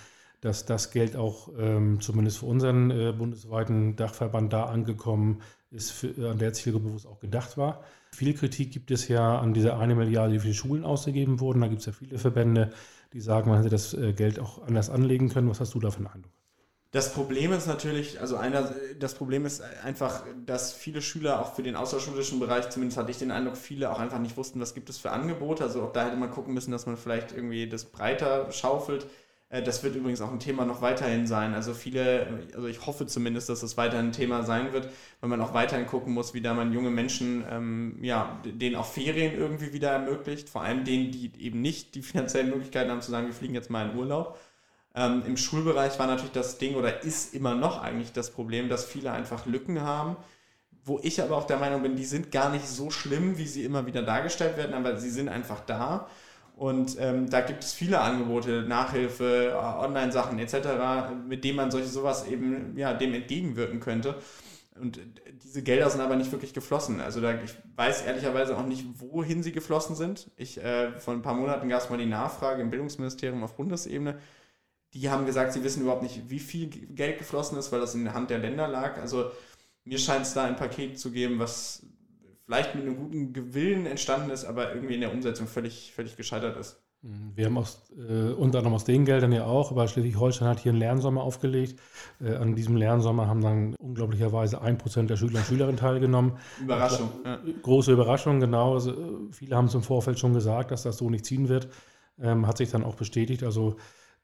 dass 0.41 0.65
das 0.65 0.91
Geld 0.91 1.15
auch 1.15 1.49
ähm, 1.57 1.99
zumindest 2.01 2.39
für 2.39 2.45
unseren 2.45 2.91
äh, 2.91 3.11
bundesweiten 3.11 3.95
Dachverband 3.95 4.53
da 4.53 4.65
angekommen 4.65 5.41
ist, 5.71 5.91
für, 5.91 6.29
an 6.29 6.37
der 6.37 6.53
Zielgruppe, 6.53 6.91
wo 6.91 6.95
es 6.95 7.07
auch 7.07 7.19
gedacht 7.19 7.57
war. 7.57 7.83
Viel 8.11 8.35
Kritik 8.35 8.71
gibt 8.71 8.91
es 8.91 9.07
ja 9.07 9.39
an 9.39 9.53
dieser 9.55 9.79
eine 9.79 9.95
Milliarde, 9.95 10.33
die 10.33 10.39
für 10.39 10.47
die 10.47 10.53
Schulen 10.53 10.83
ausgegeben 10.83 11.39
wurden. 11.39 11.61
Da 11.61 11.67
gibt 11.67 11.79
es 11.79 11.87
ja 11.87 11.91
viele 11.91 12.19
Verbände, 12.19 12.71
die 13.13 13.19
sagen, 13.19 13.49
man 13.49 13.57
hätte 13.57 13.69
das 13.69 13.93
äh, 13.93 14.13
Geld 14.13 14.39
auch 14.39 14.61
anders 14.61 14.89
anlegen 14.89 15.29
können. 15.29 15.49
Was 15.49 15.59
hast 15.59 15.73
du 15.73 15.79
da 15.79 15.89
für 15.89 15.97
einen 15.97 16.07
Eindruck? 16.07 16.34
Das 16.91 17.13
Problem 17.13 17.51
ist 17.51 17.67
natürlich, 17.67 18.21
also 18.21 18.37
einer, 18.37 18.73
das 18.99 19.15
Problem 19.15 19.45
ist 19.45 19.61
einfach, 19.83 20.23
dass 20.45 20.71
viele 20.71 21.01
Schüler 21.01 21.41
auch 21.41 21.53
für 21.53 21.63
den 21.63 21.75
außerschulischen 21.75 22.39
Bereich, 22.39 22.69
zumindest 22.69 22.97
hatte 22.97 23.11
ich 23.11 23.17
den 23.17 23.31
Eindruck, 23.31 23.57
viele 23.57 23.91
auch 23.91 23.99
einfach 23.99 24.19
nicht 24.19 24.37
wussten, 24.37 24.61
was 24.61 24.73
gibt 24.73 24.89
es 24.89 24.97
für 24.97 25.11
Angebote. 25.11 25.63
Also 25.65 25.83
auch 25.83 25.91
da 25.91 26.05
hätte 26.05 26.15
man 26.15 26.31
gucken 26.31 26.53
müssen, 26.53 26.71
dass 26.71 26.85
man 26.85 26.95
vielleicht 26.95 27.33
irgendwie 27.33 27.67
das 27.67 27.85
breiter 27.85 28.49
schaufelt. 28.51 29.07
Äh, 29.49 29.61
das 29.61 29.83
wird 29.83 29.95
übrigens 29.95 30.21
auch 30.21 30.31
ein 30.31 30.39
Thema 30.39 30.65
noch 30.65 30.81
weiterhin 30.81 31.27
sein. 31.27 31.53
Also 31.53 31.73
viele, 31.73 32.45
also 32.55 32.67
ich 32.67 32.85
hoffe 32.85 33.05
zumindest, 33.07 33.49
dass 33.49 33.61
das 33.61 33.77
weiterhin 33.77 34.07
ein 34.07 34.11
Thema 34.13 34.43
sein 34.43 34.73
wird, 34.73 34.89
weil 35.19 35.29
man 35.29 35.41
auch 35.41 35.53
weiterhin 35.53 35.87
gucken 35.87 36.13
muss, 36.13 36.33
wie 36.33 36.41
da 36.41 36.53
man 36.53 36.71
junge 36.73 36.91
Menschen, 36.91 37.45
ähm, 37.49 37.99
ja, 38.03 38.41
denen 38.45 38.75
auch 38.75 38.85
Ferien 38.85 39.33
irgendwie 39.37 39.73
wieder 39.73 39.91
ermöglicht. 39.91 40.49
Vor 40.49 40.61
allem 40.61 40.83
denen, 40.85 41.11
die 41.11 41.31
eben 41.39 41.61
nicht 41.61 41.95
die 41.95 42.01
finanziellen 42.01 42.49
Möglichkeiten 42.49 42.89
haben 42.91 43.01
zu 43.01 43.11
sagen, 43.11 43.27
wir 43.27 43.33
fliegen 43.33 43.53
jetzt 43.53 43.69
mal 43.69 43.89
in 43.89 43.97
Urlaub. 43.97 44.39
Ähm, 44.95 45.23
Im 45.27 45.37
Schulbereich 45.37 45.99
war 45.99 46.07
natürlich 46.07 46.31
das 46.31 46.57
Ding 46.57 46.75
oder 46.75 47.03
ist 47.03 47.33
immer 47.33 47.53
noch 47.53 47.81
eigentlich 47.81 48.13
das 48.13 48.31
Problem, 48.31 48.69
dass 48.69 48.85
viele 48.85 49.11
einfach 49.11 49.45
Lücken 49.45 49.81
haben, 49.81 50.15
wo 50.85 50.99
ich 51.03 51.21
aber 51.21 51.35
auch 51.35 51.47
der 51.47 51.57
Meinung 51.57 51.81
bin, 51.81 51.95
die 51.95 52.05
sind 52.05 52.31
gar 52.31 52.49
nicht 52.49 52.67
so 52.67 52.91
schlimm, 52.91 53.37
wie 53.37 53.47
sie 53.47 53.65
immer 53.65 53.85
wieder 53.87 54.03
dargestellt 54.03 54.55
werden, 54.55 54.73
aber 54.73 54.97
sie 54.97 55.09
sind 55.09 55.29
einfach 55.29 55.61
da. 55.61 56.07
Und 56.55 56.95
ähm, 56.99 57.29
da 57.29 57.41
gibt 57.41 57.63
es 57.63 57.73
viele 57.73 57.99
Angebote, 57.99 58.63
Nachhilfe, 58.63 59.51
äh, 59.51 59.83
Online-Sachen 59.83 60.39
etc., 60.39 60.55
mit 61.27 61.43
denen 61.43 61.57
man 61.57 61.71
solche 61.71 61.87
sowas 61.87 62.27
eben 62.27 62.77
ja, 62.77 62.93
dem 62.93 63.13
entgegenwirken 63.13 63.81
könnte. 63.81 64.15
Und 64.79 64.99
diese 65.43 65.63
Gelder 65.63 65.89
sind 65.89 66.01
aber 66.01 66.15
nicht 66.15 66.31
wirklich 66.31 66.53
geflossen. 66.53 67.01
Also 67.01 67.19
da, 67.19 67.33
ich 67.41 67.53
weiß 67.75 68.03
ehrlicherweise 68.03 68.57
auch 68.57 68.65
nicht, 68.65 68.85
wohin 68.99 69.41
sie 69.41 69.51
geflossen 69.51 69.95
sind. 69.95 70.29
Ich, 70.37 70.61
äh, 70.61 70.91
vor 70.99 71.13
ein 71.13 71.21
paar 71.21 71.33
Monaten 71.33 71.67
gab 71.67 71.81
es 71.81 71.89
mal 71.89 71.97
die 71.97 72.05
Nachfrage 72.05 72.61
im 72.61 72.69
Bildungsministerium 72.69 73.43
auf 73.43 73.55
Bundesebene. 73.55 74.19
Die 74.95 75.09
haben 75.09 75.25
gesagt, 75.25 75.53
sie 75.53 75.63
wissen 75.63 75.81
überhaupt 75.81 76.03
nicht, 76.03 76.29
wie 76.29 76.39
viel 76.39 76.67
Geld 76.69 77.19
geflossen 77.19 77.57
ist, 77.57 77.71
weil 77.71 77.81
das 77.81 77.93
in 77.93 78.05
der 78.05 78.13
Hand 78.13 78.29
der 78.29 78.39
Länder 78.39 78.67
lag. 78.67 78.97
Also 78.97 79.29
mir 79.83 79.99
scheint 79.99 80.25
es 80.25 80.33
da 80.33 80.45
ein 80.45 80.55
Paket 80.55 80.97
zu 80.99 81.11
geben, 81.11 81.37
was 81.37 81.85
vielleicht 82.45 82.75
mit 82.75 82.85
einem 82.85 82.97
guten 82.97 83.53
Willen 83.53 83.85
entstanden 83.85 84.29
ist, 84.29 84.45
aber 84.45 84.73
irgendwie 84.73 84.95
in 84.95 85.01
der 85.01 85.11
Umsetzung 85.11 85.47
völlig, 85.47 85.91
völlig 85.93 86.15
gescheitert 86.15 86.57
ist. 86.57 86.81
Mhm. 87.05 87.31
Wir 87.35 87.45
haben 87.45 87.57
aus, 87.57 87.83
äh, 87.97 88.31
unter 88.31 88.59
anderem 88.59 88.73
aus 88.73 88.83
den 88.83 89.05
Geldern 89.05 89.31
ja 89.31 89.45
auch, 89.45 89.71
aber 89.71 89.87
Schleswig-Holstein 89.87 90.47
hat 90.47 90.59
hier 90.59 90.71
einen 90.71 90.79
Lernsommer 90.79 91.21
aufgelegt. 91.21 91.79
Äh, 92.19 92.35
an 92.35 92.55
diesem 92.55 92.75
Lernsommer 92.75 93.27
haben 93.27 93.41
dann 93.41 93.75
unglaublicherweise 93.75 94.61
ein 94.61 94.77
Prozent 94.77 95.09
der 95.09 95.17
Schüler 95.17 95.39
und 95.39 95.45
Schülerinnen 95.45 95.77
teilgenommen. 95.77 96.37
Überraschung. 96.59 97.09
Ja. 97.23 97.39
Große 97.61 97.91
Überraschung, 97.91 98.39
genau. 98.39 98.73
Also, 98.73 98.91
äh, 98.91 99.31
viele 99.31 99.55
haben 99.55 99.65
es 99.65 99.75
im 99.75 99.83
Vorfeld 99.83 100.19
schon 100.19 100.33
gesagt, 100.33 100.71
dass 100.71 100.83
das 100.83 100.97
so 100.97 101.09
nicht 101.09 101.25
ziehen 101.25 101.47
wird. 101.47 101.67
Ähm, 102.19 102.47
hat 102.47 102.57
sich 102.57 102.71
dann 102.71 102.83
auch 102.83 102.95
bestätigt. 102.95 103.43
Also 103.43 103.75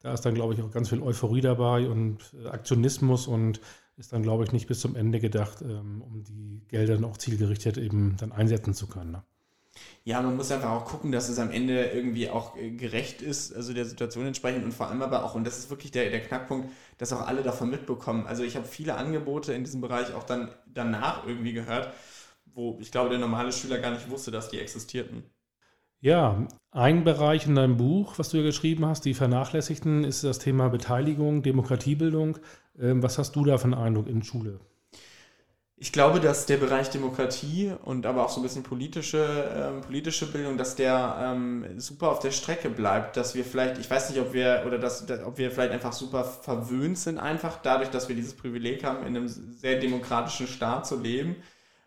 da 0.01 0.13
ist 0.13 0.21
dann, 0.21 0.35
glaube 0.35 0.53
ich, 0.53 0.61
auch 0.61 0.71
ganz 0.71 0.89
viel 0.89 1.01
Euphorie 1.01 1.41
dabei 1.41 1.87
und 1.87 2.33
äh, 2.43 2.47
Aktionismus 2.47 3.27
und 3.27 3.61
ist 3.97 4.13
dann, 4.13 4.23
glaube 4.23 4.43
ich, 4.43 4.51
nicht 4.51 4.67
bis 4.67 4.79
zum 4.79 4.95
Ende 4.95 5.19
gedacht, 5.19 5.61
ähm, 5.61 6.01
um 6.01 6.23
die 6.23 6.61
Gelder 6.69 6.95
dann 6.95 7.05
auch 7.05 7.17
zielgerichtet 7.17 7.77
eben 7.77 8.15
dann 8.19 8.31
einsetzen 8.31 8.73
zu 8.73 8.87
können. 8.87 9.11
Ne? 9.11 9.23
Ja, 10.03 10.21
man 10.21 10.35
muss 10.35 10.51
einfach 10.51 10.71
auch 10.71 10.85
gucken, 10.85 11.11
dass 11.11 11.29
es 11.29 11.37
am 11.37 11.51
Ende 11.51 11.85
irgendwie 11.85 12.29
auch 12.29 12.57
äh, 12.57 12.71
gerecht 12.71 13.21
ist, 13.21 13.55
also 13.55 13.73
der 13.73 13.85
Situation 13.85 14.25
entsprechend 14.25 14.63
und 14.65 14.73
vor 14.73 14.87
allem 14.87 15.01
aber 15.01 15.23
auch, 15.23 15.35
und 15.35 15.45
das 15.45 15.59
ist 15.59 15.69
wirklich 15.69 15.91
der, 15.91 16.09
der 16.09 16.21
Knackpunkt, 16.21 16.69
dass 16.97 17.13
auch 17.13 17.27
alle 17.27 17.43
davon 17.43 17.69
mitbekommen. 17.69 18.25
Also 18.25 18.43
ich 18.43 18.55
habe 18.55 18.65
viele 18.65 18.95
Angebote 18.95 19.53
in 19.53 19.63
diesem 19.63 19.81
Bereich 19.81 20.13
auch 20.13 20.23
dann 20.23 20.49
danach 20.65 21.27
irgendwie 21.27 21.53
gehört, 21.53 21.93
wo 22.45 22.77
ich 22.81 22.91
glaube, 22.91 23.09
der 23.09 23.19
normale 23.19 23.51
Schüler 23.51 23.77
gar 23.77 23.91
nicht 23.91 24.09
wusste, 24.09 24.31
dass 24.31 24.49
die 24.49 24.59
existierten. 24.59 25.23
Ja, 26.03 26.47
ein 26.71 27.03
Bereich 27.03 27.45
in 27.45 27.53
deinem 27.53 27.77
Buch, 27.77 28.17
was 28.17 28.29
du 28.29 28.37
ja 28.37 28.43
geschrieben 28.43 28.87
hast, 28.87 29.05
die 29.05 29.13
Vernachlässigten, 29.13 30.03
ist 30.03 30.23
das 30.23 30.39
Thema 30.39 30.67
Beteiligung, 30.69 31.43
Demokratiebildung. 31.43 32.39
Ähm, 32.79 33.03
was 33.03 33.19
hast 33.19 33.35
du 33.35 33.45
da 33.45 33.59
für 33.59 33.65
einen 33.65 33.75
Eindruck 33.75 34.07
in 34.07 34.23
Schule? 34.23 34.59
Ich 35.75 35.91
glaube, 35.91 36.19
dass 36.19 36.47
der 36.47 36.57
Bereich 36.57 36.89
Demokratie 36.89 37.73
und 37.85 38.07
aber 38.07 38.25
auch 38.25 38.29
so 38.29 38.39
ein 38.39 38.43
bisschen 38.43 38.63
politische, 38.63 39.51
ähm, 39.55 39.81
politische 39.81 40.25
Bildung, 40.31 40.57
dass 40.57 40.75
der 40.75 41.17
ähm, 41.21 41.79
super 41.79 42.09
auf 42.09 42.19
der 42.19 42.31
Strecke 42.31 42.71
bleibt, 42.71 43.15
dass 43.15 43.35
wir 43.35 43.45
vielleicht, 43.45 43.77
ich 43.77 43.89
weiß 43.89 44.09
nicht, 44.09 44.19
ob 44.19 44.33
wir 44.33 44.63
oder 44.65 44.79
dass, 44.79 45.07
ob 45.23 45.37
wir 45.37 45.51
vielleicht 45.51 45.71
einfach 45.71 45.93
super 45.93 46.23
verwöhnt 46.23 46.97
sind, 46.97 47.19
einfach 47.19 47.59
dadurch, 47.61 47.91
dass 47.91 48.09
wir 48.09 48.15
dieses 48.15 48.35
Privileg 48.35 48.83
haben, 48.83 49.05
in 49.05 49.15
einem 49.15 49.27
sehr 49.27 49.79
demokratischen 49.79 50.47
Staat 50.47 50.87
zu 50.87 50.99
leben 50.99 51.35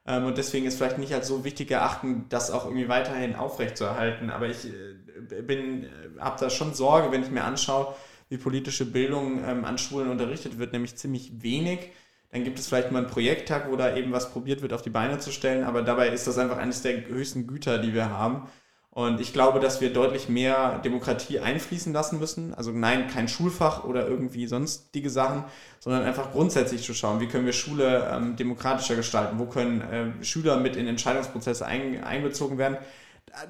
ähm, 0.07 0.27
und 0.27 0.39
deswegen 0.39 0.67
ist 0.67 0.77
vielleicht 0.77 0.99
nicht 0.99 1.15
als 1.15 1.29
so 1.29 1.45
wichtig 1.45 1.71
erachten, 1.71 2.27
das 2.29 2.51
auch 2.51 2.67
irgendwie 2.67 2.89
weiterhin 2.89 3.35
aufrechtzuerhalten. 3.35 4.31
Aber 4.31 4.49
ich 4.49 4.67
äh, 4.67 5.43
bin, 5.43 5.85
äh, 5.85 5.89
habe 6.21 6.39
da 6.39 6.51
schon 6.51 6.75
Sorge, 6.75 7.11
wenn 7.11 7.23
ich 7.23 7.31
mir 7.31 7.45
anschaue, 7.45 7.95
wie 8.29 8.37
politische 8.37 8.85
Bildung 8.85 9.43
ähm, 9.45 9.65
an 9.65 9.79
Schulen 9.79 10.11
unterrichtet 10.11 10.59
wird, 10.59 10.73
nämlich 10.73 10.97
ziemlich 10.97 11.43
wenig. 11.43 11.91
Dann 12.33 12.45
gibt 12.45 12.59
es 12.59 12.67
vielleicht 12.67 12.91
mal 12.91 12.99
einen 12.99 13.11
Projekttag, 13.11 13.71
wo 13.71 13.77
da 13.77 13.97
eben 13.97 14.13
was 14.13 14.33
probiert 14.33 14.61
wird, 14.61 14.73
auf 14.73 14.83
die 14.83 14.91
Beine 14.91 15.19
zu 15.19 15.31
stellen, 15.31 15.65
aber 15.65 15.83
dabei 15.83 16.09
ist 16.09 16.27
das 16.27 16.37
einfach 16.37 16.59
eines 16.59 16.83
der 16.83 17.07
höchsten 17.07 17.47
Güter, 17.47 17.79
die 17.79 17.95
wir 17.95 18.11
haben. 18.11 18.49
Und 18.95 19.21
ich 19.21 19.33
glaube, 19.33 19.59
dass 19.59 19.81
wir 19.81 19.93
deutlich 19.93 20.29
mehr 20.29 20.79
Demokratie 20.79 21.41
einfließen 21.41 21.93
lassen 21.93 22.21
müssen. 22.21 22.55
Also 22.55 22.71
nein, 22.71 23.09
kein 23.09 23.27
Schulfach 23.27 23.83
oder 23.83 24.07
irgendwie 24.07 24.47
sonstige 24.47 25.11
Sachen, 25.11 25.43
sondern 25.81 26.05
einfach 26.05 26.31
grundsätzlich 26.31 26.85
zu 26.85 26.95
schauen, 26.95 27.19
wie 27.19 27.27
können 27.27 27.45
wir 27.45 27.53
Schule 27.53 28.09
ähm, 28.13 28.37
demokratischer 28.37 28.95
gestalten, 28.95 29.41
wo 29.41 29.47
können 29.47 29.81
äh, 29.81 30.25
Schüler 30.25 30.59
mit 30.59 30.77
in 30.77 30.87
Entscheidungsprozesse 30.87 31.67
ein, 31.67 32.05
einbezogen 32.05 32.57
werden. 32.57 32.77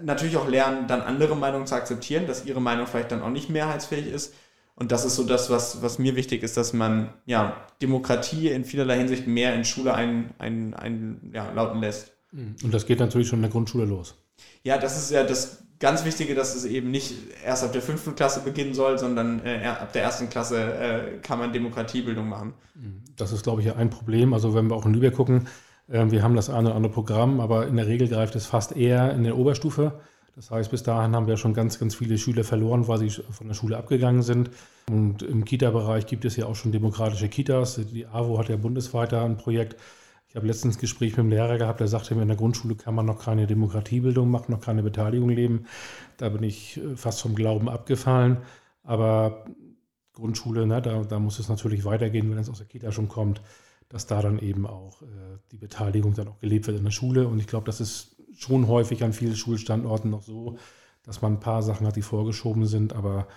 Natürlich 0.02 0.38
auch 0.38 0.48
lernen, 0.48 0.86
dann 0.86 1.02
andere 1.02 1.36
Meinungen 1.36 1.66
zu 1.66 1.74
akzeptieren, 1.74 2.26
dass 2.26 2.46
ihre 2.46 2.62
Meinung 2.62 2.86
vielleicht 2.86 3.12
dann 3.12 3.20
auch 3.20 3.28
nicht 3.28 3.50
mehrheitsfähig 3.50 4.06
ist. 4.06 4.34
Und 4.76 4.92
das 4.92 5.04
ist 5.04 5.14
so 5.14 5.24
das, 5.24 5.50
was, 5.50 5.82
was 5.82 5.98
mir 5.98 6.16
wichtig 6.16 6.42
ist, 6.42 6.56
dass 6.56 6.72
man 6.72 7.12
ja, 7.26 7.66
Demokratie 7.82 8.48
in 8.48 8.64
vielerlei 8.64 8.96
Hinsicht 8.96 9.26
mehr 9.26 9.54
in 9.54 9.66
Schule 9.66 9.92
ein, 9.92 10.30
ein, 10.38 10.72
ein, 10.72 11.32
ja, 11.34 11.52
lauten 11.52 11.80
lässt. 11.80 12.12
Und 12.32 12.72
das 12.72 12.86
geht 12.86 12.98
natürlich 12.98 13.28
schon 13.28 13.40
in 13.40 13.42
der 13.42 13.50
Grundschule 13.50 13.84
los. 13.84 14.16
Ja, 14.62 14.78
das 14.78 14.96
ist 14.96 15.10
ja 15.10 15.24
das 15.24 15.64
ganz 15.78 16.04
Wichtige, 16.04 16.34
dass 16.34 16.54
es 16.54 16.64
eben 16.64 16.90
nicht 16.90 17.14
erst 17.44 17.64
ab 17.64 17.72
der 17.72 17.82
fünften 17.82 18.14
Klasse 18.14 18.40
beginnen 18.40 18.74
soll, 18.74 18.98
sondern 18.98 19.44
äh, 19.44 19.66
ab 19.66 19.92
der 19.92 20.02
ersten 20.02 20.30
Klasse 20.30 20.62
äh, 20.62 21.18
kann 21.22 21.38
man 21.38 21.52
Demokratiebildung 21.52 22.28
machen. 22.28 22.54
Das 23.16 23.32
ist, 23.32 23.42
glaube 23.42 23.60
ich, 23.60 23.74
ein 23.74 23.90
Problem. 23.90 24.32
Also 24.32 24.54
wenn 24.54 24.68
wir 24.68 24.76
auch 24.76 24.86
in 24.86 24.94
Lübeck 24.94 25.14
gucken, 25.14 25.46
äh, 25.88 26.10
wir 26.10 26.22
haben 26.22 26.36
das 26.36 26.50
eine 26.50 26.68
oder 26.68 26.76
andere 26.76 26.92
Programm, 26.92 27.40
aber 27.40 27.66
in 27.66 27.76
der 27.76 27.86
Regel 27.86 28.08
greift 28.08 28.34
es 28.34 28.46
fast 28.46 28.76
eher 28.76 29.12
in 29.12 29.24
der 29.24 29.36
Oberstufe. 29.36 30.00
Das 30.36 30.50
heißt, 30.50 30.70
bis 30.70 30.82
dahin 30.82 31.14
haben 31.14 31.28
wir 31.28 31.36
schon 31.36 31.54
ganz, 31.54 31.78
ganz 31.78 31.94
viele 31.94 32.18
Schüler 32.18 32.42
verloren, 32.42 32.88
weil 32.88 32.98
sie 32.98 33.10
von 33.10 33.46
der 33.46 33.54
Schule 33.54 33.76
abgegangen 33.76 34.22
sind. 34.22 34.50
Und 34.90 35.22
im 35.22 35.44
Kita-Bereich 35.44 36.06
gibt 36.06 36.24
es 36.24 36.36
ja 36.36 36.46
auch 36.46 36.56
schon 36.56 36.72
demokratische 36.72 37.28
Kitas. 37.28 37.80
Die 37.92 38.06
AWO 38.06 38.38
hat 38.38 38.48
ja 38.48 38.56
bundesweit 38.56 39.14
ein 39.14 39.36
Projekt, 39.36 39.76
ich 40.34 40.36
habe 40.36 40.48
letztens 40.48 40.76
ein 40.76 40.80
Gespräch 40.80 41.12
mit 41.12 41.20
einem 41.20 41.30
Lehrer 41.30 41.58
gehabt, 41.58 41.78
der 41.78 41.86
sagte 41.86 42.16
mir, 42.16 42.22
in 42.22 42.28
der 42.28 42.36
Grundschule 42.36 42.74
kann 42.74 42.96
man 42.96 43.06
noch 43.06 43.24
keine 43.24 43.46
Demokratiebildung 43.46 44.28
machen, 44.28 44.50
noch 44.50 44.60
keine 44.60 44.82
Beteiligung 44.82 45.28
leben. 45.28 45.66
Da 46.16 46.28
bin 46.28 46.42
ich 46.42 46.76
äh, 46.76 46.96
fast 46.96 47.22
vom 47.22 47.36
Glauben 47.36 47.68
abgefallen. 47.68 48.38
Aber 48.82 49.44
Grundschule, 50.12 50.66
ne, 50.66 50.82
da, 50.82 51.04
da 51.04 51.20
muss 51.20 51.38
es 51.38 51.48
natürlich 51.48 51.84
weitergehen, 51.84 52.28
wenn 52.32 52.38
es 52.38 52.50
aus 52.50 52.58
der 52.58 52.66
Kita 52.66 52.90
schon 52.90 53.08
kommt, 53.08 53.42
dass 53.88 54.08
da 54.08 54.22
dann 54.22 54.40
eben 54.40 54.66
auch 54.66 55.02
äh, 55.02 55.06
die 55.52 55.56
Beteiligung 55.56 56.14
dann 56.14 56.26
auch 56.26 56.40
gelebt 56.40 56.66
wird 56.66 56.78
in 56.78 56.84
der 56.84 56.90
Schule. 56.90 57.28
Und 57.28 57.38
ich 57.38 57.46
glaube, 57.46 57.66
das 57.66 57.80
ist 57.80 58.16
schon 58.36 58.66
häufig 58.66 59.04
an 59.04 59.12
vielen 59.12 59.36
Schulstandorten 59.36 60.10
noch 60.10 60.22
so, 60.22 60.58
dass 61.04 61.22
man 61.22 61.34
ein 61.34 61.40
paar 61.40 61.62
Sachen 61.62 61.86
hat, 61.86 61.94
die 61.94 62.02
vorgeschoben 62.02 62.66
sind, 62.66 62.92
aber 62.92 63.28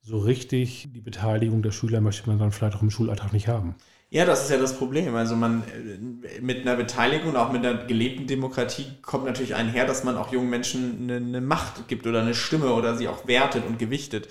so 0.00 0.18
richtig 0.18 0.88
die 0.92 1.00
Beteiligung 1.00 1.62
der 1.62 1.70
Schüler 1.70 2.00
möchte 2.00 2.28
man 2.28 2.40
dann 2.40 2.50
vielleicht 2.50 2.76
auch 2.76 2.82
im 2.82 2.90
Schulalltag 2.90 3.32
nicht 3.32 3.46
haben. 3.46 3.76
Ja, 4.12 4.24
das 4.24 4.42
ist 4.44 4.50
ja 4.50 4.58
das 4.58 4.76
Problem. 4.76 5.14
Also 5.14 5.36
man 5.36 5.62
äh, 5.62 6.40
mit 6.40 6.62
einer 6.62 6.74
Beteiligung, 6.76 7.36
auch 7.36 7.52
mit 7.52 7.64
einer 7.64 7.84
gelebten 7.84 8.26
Demokratie 8.26 8.86
kommt 9.02 9.24
natürlich 9.24 9.54
einher, 9.54 9.86
dass 9.86 10.02
man 10.04 10.16
auch 10.16 10.32
jungen 10.32 10.50
Menschen 10.50 11.02
eine, 11.02 11.16
eine 11.16 11.40
Macht 11.40 11.86
gibt 11.88 12.06
oder 12.06 12.20
eine 12.20 12.34
Stimme 12.34 12.72
oder 12.74 12.96
sie 12.96 13.06
auch 13.08 13.26
wertet 13.28 13.64
und 13.66 13.78
gewichtet. 13.78 14.28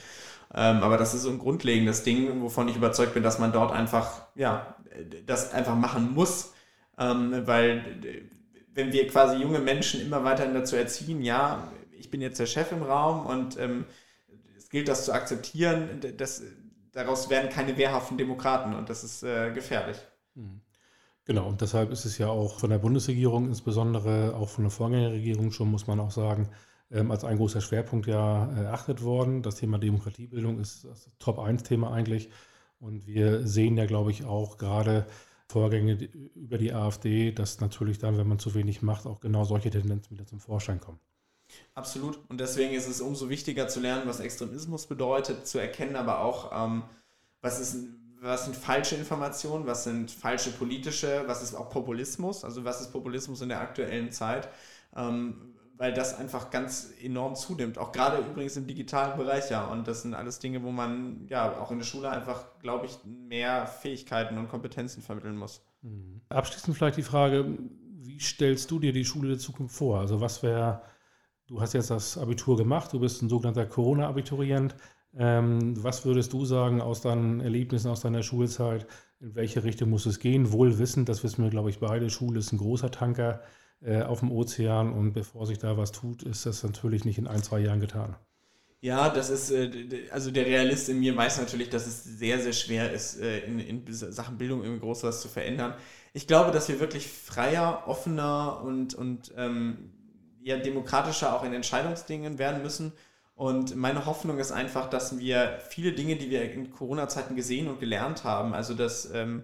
Ähm, 0.54 0.84
aber 0.84 0.98
das 0.98 1.14
ist 1.14 1.22
so 1.24 1.30
ein 1.30 1.40
grundlegendes 1.40 2.04
Ding, 2.04 2.42
wovon 2.42 2.68
ich 2.68 2.76
überzeugt 2.76 3.14
bin, 3.14 3.24
dass 3.24 3.40
man 3.40 3.54
dort 3.54 3.72
einfach, 3.72 4.24
ja, 4.36 4.76
das 5.26 5.54
einfach 5.54 5.76
machen 5.76 6.14
muss. 6.14 6.54
Ähm, 6.98 7.44
weil 7.46 7.86
wenn 8.74 8.92
wir 8.92 9.08
quasi 9.08 9.38
junge 9.38 9.60
Menschen 9.60 10.02
immer 10.02 10.24
weiterhin 10.26 10.54
dazu 10.54 10.76
erziehen, 10.76 11.22
ja, 11.22 11.72
ich 11.98 12.12
bin 12.12 12.22
jetzt 12.22 12.40
der 12.40 12.48
Chef 12.48 12.72
im 12.74 12.84
Raum 12.84 13.26
und 13.26 13.58
ähm, 13.58 13.86
es 14.58 14.70
gilt 14.70 14.88
das 14.90 15.06
zu 15.06 15.14
akzeptieren, 15.14 16.02
das 16.18 16.44
daraus 17.00 17.30
werden 17.30 17.50
keine 17.50 17.78
wehrhaften 17.78 18.18
Demokraten 18.18 18.76
und 18.76 18.90
das 18.90 19.04
ist 19.04 19.24
äh, 19.24 19.52
gefährlich. 19.52 19.98
Mhm. 20.36 20.62
Genau, 21.24 21.48
und 21.48 21.62
deshalb 21.62 21.92
ist 21.92 22.06
es 22.06 22.18
ja 22.18 22.28
auch 22.28 22.60
von 22.60 22.72
der 22.72 22.80
Bundesregierung, 22.80 23.46
insbesondere 23.46 24.36
auch 24.36 24.50
von 24.50 24.66
der 24.66 24.72
Vorgängerregierung 24.72 25.52
schon, 25.52 25.72
muss 25.72 25.88
man 25.88 26.00
auch 26.00 26.12
sagen, 26.12 26.50
ähm, 26.92 27.12
als 27.12 27.24
ein 27.24 27.38
großer 27.38 27.62
Schwerpunkt 27.62 28.08
ja 28.08 28.52
erachtet 28.52 29.04
worden. 29.04 29.44
Das 29.44 29.56
Thema 29.56 29.78
Demokratiebildung 29.78 30.60
ist 30.60 30.86
das 30.86 31.10
Top-1-Thema 31.20 31.92
eigentlich. 31.94 32.30
Und 32.80 33.06
wir 33.06 33.48
sehen 33.48 33.78
ja, 33.78 33.86
glaube 33.86 34.12
ich, 34.12 34.26
auch 34.26 34.58
gerade 34.58 35.06
Vorgänge 35.48 35.94
über 36.36 36.58
die 36.58 36.74
AfD, 36.74 37.32
dass 37.32 37.62
natürlich 37.62 38.00
dann, 38.00 38.18
wenn 38.18 38.28
man 38.28 38.40
zu 38.40 38.56
wenig 38.56 38.82
macht, 38.82 39.06
auch 39.06 39.20
genau 39.20 39.44
solche 39.44 39.70
Tendenzen 39.70 40.12
wieder 40.12 40.26
zum 40.26 40.40
Vorschein 40.40 40.80
kommen. 40.80 41.00
Absolut. 41.74 42.20
Und 42.30 42.40
deswegen 42.40 42.74
ist 42.74 42.88
es 42.88 43.02
umso 43.02 43.30
wichtiger 43.30 43.68
zu 43.68 43.80
lernen, 43.80 44.04
was 44.06 44.20
Extremismus 44.20 44.88
bedeutet, 44.88 45.48
zu 45.48 45.60
erkennen, 45.60 45.96
aber 45.96 46.20
auch, 46.20 46.52
ähm, 46.54 46.84
was, 47.42 47.60
ist, 47.60 47.88
was 48.22 48.46
sind 48.46 48.56
falsche 48.56 48.96
Informationen, 48.96 49.66
was 49.66 49.86
sind 49.86 50.12
falsche 50.12 50.52
politische, 50.52 51.24
was 51.26 51.42
ist 51.42 51.56
auch 51.56 51.70
Populismus, 51.70 52.44
also 52.44 52.66
was 52.66 52.82
ist 52.82 52.92
Populismus 52.92 53.42
in 53.42 53.50
der 53.50 53.62
aktuellen 53.62 54.12
Zeit, 54.12 54.50
ähm, 54.96 55.56
weil 55.78 55.94
das 55.94 56.18
einfach 56.18 56.50
ganz 56.50 56.92
enorm 57.02 57.36
zunimmt. 57.36 57.78
Auch 57.78 57.94
gerade 57.94 58.18
übrigens 58.18 58.58
im 58.58 58.68
digitalen 58.68 59.18
Bereich, 59.18 59.50
ja. 59.50 59.66
Und 59.66 59.88
das 59.88 60.02
sind 60.02 60.14
alles 60.14 60.40
Dinge, 60.40 60.62
wo 60.62 60.72
man 60.72 61.26
ja 61.30 61.58
auch 61.58 61.72
in 61.72 61.78
der 61.78 61.86
Schule 61.86 62.10
einfach, 62.10 62.60
glaube 62.60 62.86
ich, 62.86 63.00
mehr 63.06 63.66
Fähigkeiten 63.66 64.38
und 64.38 64.50
Kompetenzen 64.50 65.02
vermitteln 65.02 65.38
muss. 65.38 65.62
Mhm. 65.82 66.20
Abschließend 66.28 66.76
vielleicht 66.76 66.98
die 66.98 67.04
Frage, 67.04 67.58
wie 68.02 68.20
stellst 68.20 68.70
du 68.72 68.80
dir 68.80 68.92
die 68.92 69.06
Schule 69.06 69.30
der 69.30 69.40
Zukunft 69.40 69.74
vor? 69.74 70.00
Also 70.00 70.20
was 70.20 70.44
wäre 70.44 70.82
Du 71.50 71.60
hast 71.60 71.74
jetzt 71.74 71.90
das 71.90 72.16
Abitur 72.16 72.58
gemacht, 72.58 72.94
du 72.94 73.00
bist 73.00 73.24
ein 73.24 73.30
sogenannter 73.30 73.66
Corona-Abiturient. 73.66 74.76
Ähm, 75.18 75.84
was 75.84 76.06
würdest 76.06 76.32
du 76.32 76.46
sagen 76.46 76.80
aus 76.80 77.02
deinen 77.02 77.40
Erlebnissen 77.40 77.90
aus 77.90 78.02
deiner 78.02 78.22
Schulzeit? 78.22 78.86
In 79.20 79.34
welche 79.34 79.64
Richtung 79.64 79.90
muss 79.90 80.06
es 80.06 80.20
gehen? 80.20 80.52
Wohl 80.52 80.78
wissend, 80.78 81.10
das 81.10 81.24
wissen 81.24 81.44
wir, 81.44 81.50
glaube 81.50 81.72
ich, 81.72 81.80
beide. 81.80 82.12
Schule 82.12 82.38
ist 82.38 82.52
ein 82.52 82.60
großer 82.60 82.92
Tanker 82.92 83.42
äh, 83.82 84.04
auf 84.04 84.20
dem 84.20 84.32
Ozean 84.32 84.94
und 84.94 85.14
bevor 85.14 85.48
sich 85.48 85.58
da 85.58 85.76
was 85.76 85.92
tut, 85.92 86.22
ist 86.22 86.46
das 86.46 86.62
natürlich 86.62 87.04
nicht 87.04 87.18
in 87.18 87.26
ein, 87.26 87.42
zwei 87.42 87.62
Jahren 87.62 87.80
getan. 87.80 88.16
Ja, 88.82 89.10
das 89.10 89.32
ist, 89.32 89.50
äh, 89.50 90.08
also 90.12 90.30
der 90.30 90.46
Realist 90.46 90.88
in 90.88 91.00
mir 91.00 91.18
weiß 91.18 91.40
natürlich, 91.40 91.72
dass 91.72 91.88
es 91.88 92.04
sehr, 92.04 92.40
sehr 92.40 92.54
schwer 92.54 92.94
ist, 92.94 93.20
äh, 93.20 93.40
in, 93.40 93.60
in 93.60 93.92
Sachen 93.92 94.38
Bildung 94.38 94.62
irgendwie 94.62 94.82
groß 94.82 95.02
was 95.02 95.20
zu 95.20 95.28
verändern. 95.28 95.74
Ich 96.14 96.28
glaube, 96.28 96.52
dass 96.52 96.70
wir 96.70 96.80
wirklich 96.80 97.08
freier, 97.08 97.86
offener 97.88 98.62
und, 98.64 98.94
und 98.94 99.34
ähm, 99.36 99.94
ja, 100.42 100.58
demokratischer 100.58 101.36
auch 101.36 101.44
in 101.44 101.54
Entscheidungsdingen 101.54 102.38
werden 102.38 102.62
müssen. 102.62 102.94
Und 103.36 103.76
meine 103.76 104.06
Hoffnung 104.06 104.38
ist 104.38 104.52
einfach, 104.52 104.90
dass 104.90 105.18
wir 105.18 105.60
viele 105.70 105.94
Dinge, 105.94 106.18
die 106.18 106.30
wir 106.30 106.52
in 106.52 106.72
Corona-Zeiten 106.72 107.36
gesehen 107.36 107.70
und 107.70 107.80
gelernt 107.80 108.26
haben, 108.26 108.54
also 108.54 108.74
dass 108.74 109.10
ähm, 109.14 109.44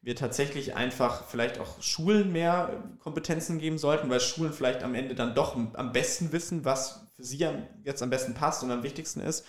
wir 0.00 0.16
tatsächlich 0.16 0.74
einfach 0.76 1.26
vielleicht 1.26 1.58
auch 1.58 1.82
Schulen 1.82 2.32
mehr 2.32 2.82
Kompetenzen 3.00 3.58
geben 3.58 3.78
sollten, 3.78 4.08
weil 4.08 4.20
Schulen 4.20 4.52
vielleicht 4.52 4.82
am 4.82 4.94
Ende 4.94 5.14
dann 5.14 5.34
doch 5.34 5.56
am 5.74 5.92
besten 5.92 6.32
wissen, 6.32 6.64
was 6.64 7.06
für 7.16 7.24
sie 7.24 7.46
jetzt 7.84 8.02
am 8.02 8.10
besten 8.10 8.34
passt 8.34 8.62
und 8.62 8.70
am 8.70 8.82
wichtigsten 8.82 9.20
ist. 9.20 9.46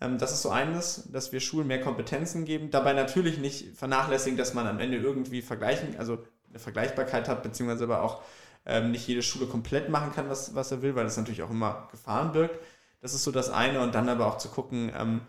Ähm, 0.00 0.18
das 0.18 0.32
ist 0.32 0.42
so 0.42 0.50
eines, 0.50 1.10
dass 1.12 1.32
wir 1.32 1.40
Schulen 1.40 1.66
mehr 1.66 1.80
Kompetenzen 1.80 2.44
geben. 2.44 2.70
Dabei 2.70 2.92
natürlich 2.92 3.38
nicht 3.38 3.76
vernachlässigen, 3.76 4.36
dass 4.36 4.54
man 4.54 4.66
am 4.66 4.78
Ende 4.78 4.98
irgendwie 4.98 5.42
vergleichen, 5.42 5.96
also 5.98 6.18
eine 6.50 6.58
Vergleichbarkeit 6.58 7.28
hat, 7.28 7.42
beziehungsweise 7.42 7.84
aber 7.84 8.02
auch 8.02 8.22
ähm, 8.66 8.90
nicht 8.90 9.06
jede 9.06 9.22
Schule 9.22 9.46
komplett 9.46 9.88
machen 9.88 10.12
kann, 10.12 10.28
was, 10.28 10.54
was 10.54 10.72
er 10.72 10.82
will, 10.82 10.94
weil 10.94 11.04
das 11.04 11.16
natürlich 11.16 11.42
auch 11.42 11.50
immer 11.50 11.88
Gefahren 11.90 12.32
birgt. 12.32 12.58
Das 13.00 13.14
ist 13.14 13.24
so 13.24 13.30
das 13.30 13.50
eine. 13.50 13.80
Und 13.80 13.94
dann 13.94 14.08
aber 14.08 14.26
auch 14.26 14.38
zu 14.38 14.48
gucken, 14.48 14.90
ähm, 14.98 15.20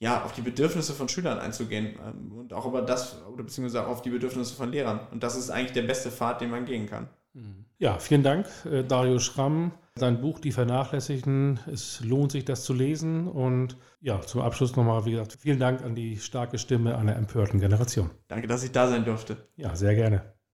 ja, 0.00 0.24
auf 0.24 0.32
die 0.32 0.40
Bedürfnisse 0.40 0.94
von 0.94 1.08
Schülern 1.08 1.38
einzugehen 1.38 1.98
ähm, 2.04 2.32
und 2.32 2.52
auch 2.52 2.66
über 2.66 2.82
das, 2.82 3.22
oder 3.26 3.44
beziehungsweise 3.44 3.84
auch 3.84 3.90
auf 3.90 4.02
die 4.02 4.10
Bedürfnisse 4.10 4.54
von 4.54 4.72
Lehrern. 4.72 5.00
Und 5.10 5.22
das 5.22 5.36
ist 5.36 5.50
eigentlich 5.50 5.72
der 5.72 5.82
beste 5.82 6.10
Pfad, 6.10 6.40
den 6.40 6.50
man 6.50 6.64
gehen 6.64 6.86
kann. 6.86 7.08
Mhm. 7.34 7.66
Ja, 7.78 7.98
vielen 7.98 8.22
Dank, 8.22 8.46
äh, 8.64 8.82
Dario 8.82 9.18
Schramm. 9.18 9.72
Sein 9.96 10.20
Buch 10.20 10.38
Die 10.38 10.52
Vernachlässigten, 10.52 11.60
es 11.70 12.00
lohnt 12.00 12.32
sich, 12.32 12.44
das 12.44 12.64
zu 12.64 12.72
lesen. 12.72 13.28
Und 13.28 13.76
ja, 14.00 14.20
zum 14.22 14.40
Abschluss 14.40 14.74
nochmal, 14.74 15.04
wie 15.04 15.10
gesagt, 15.12 15.36
vielen 15.38 15.58
Dank 15.58 15.82
an 15.82 15.94
die 15.94 16.18
starke 16.18 16.58
Stimme 16.58 16.96
einer 16.96 17.16
empörten 17.16 17.60
Generation. 17.60 18.10
Danke, 18.28 18.46
dass 18.46 18.62
ich 18.62 18.72
da 18.72 18.88
sein 18.88 19.04
durfte. 19.04 19.36
Ja, 19.56 19.74
sehr 19.74 19.94
gerne. 19.94 20.32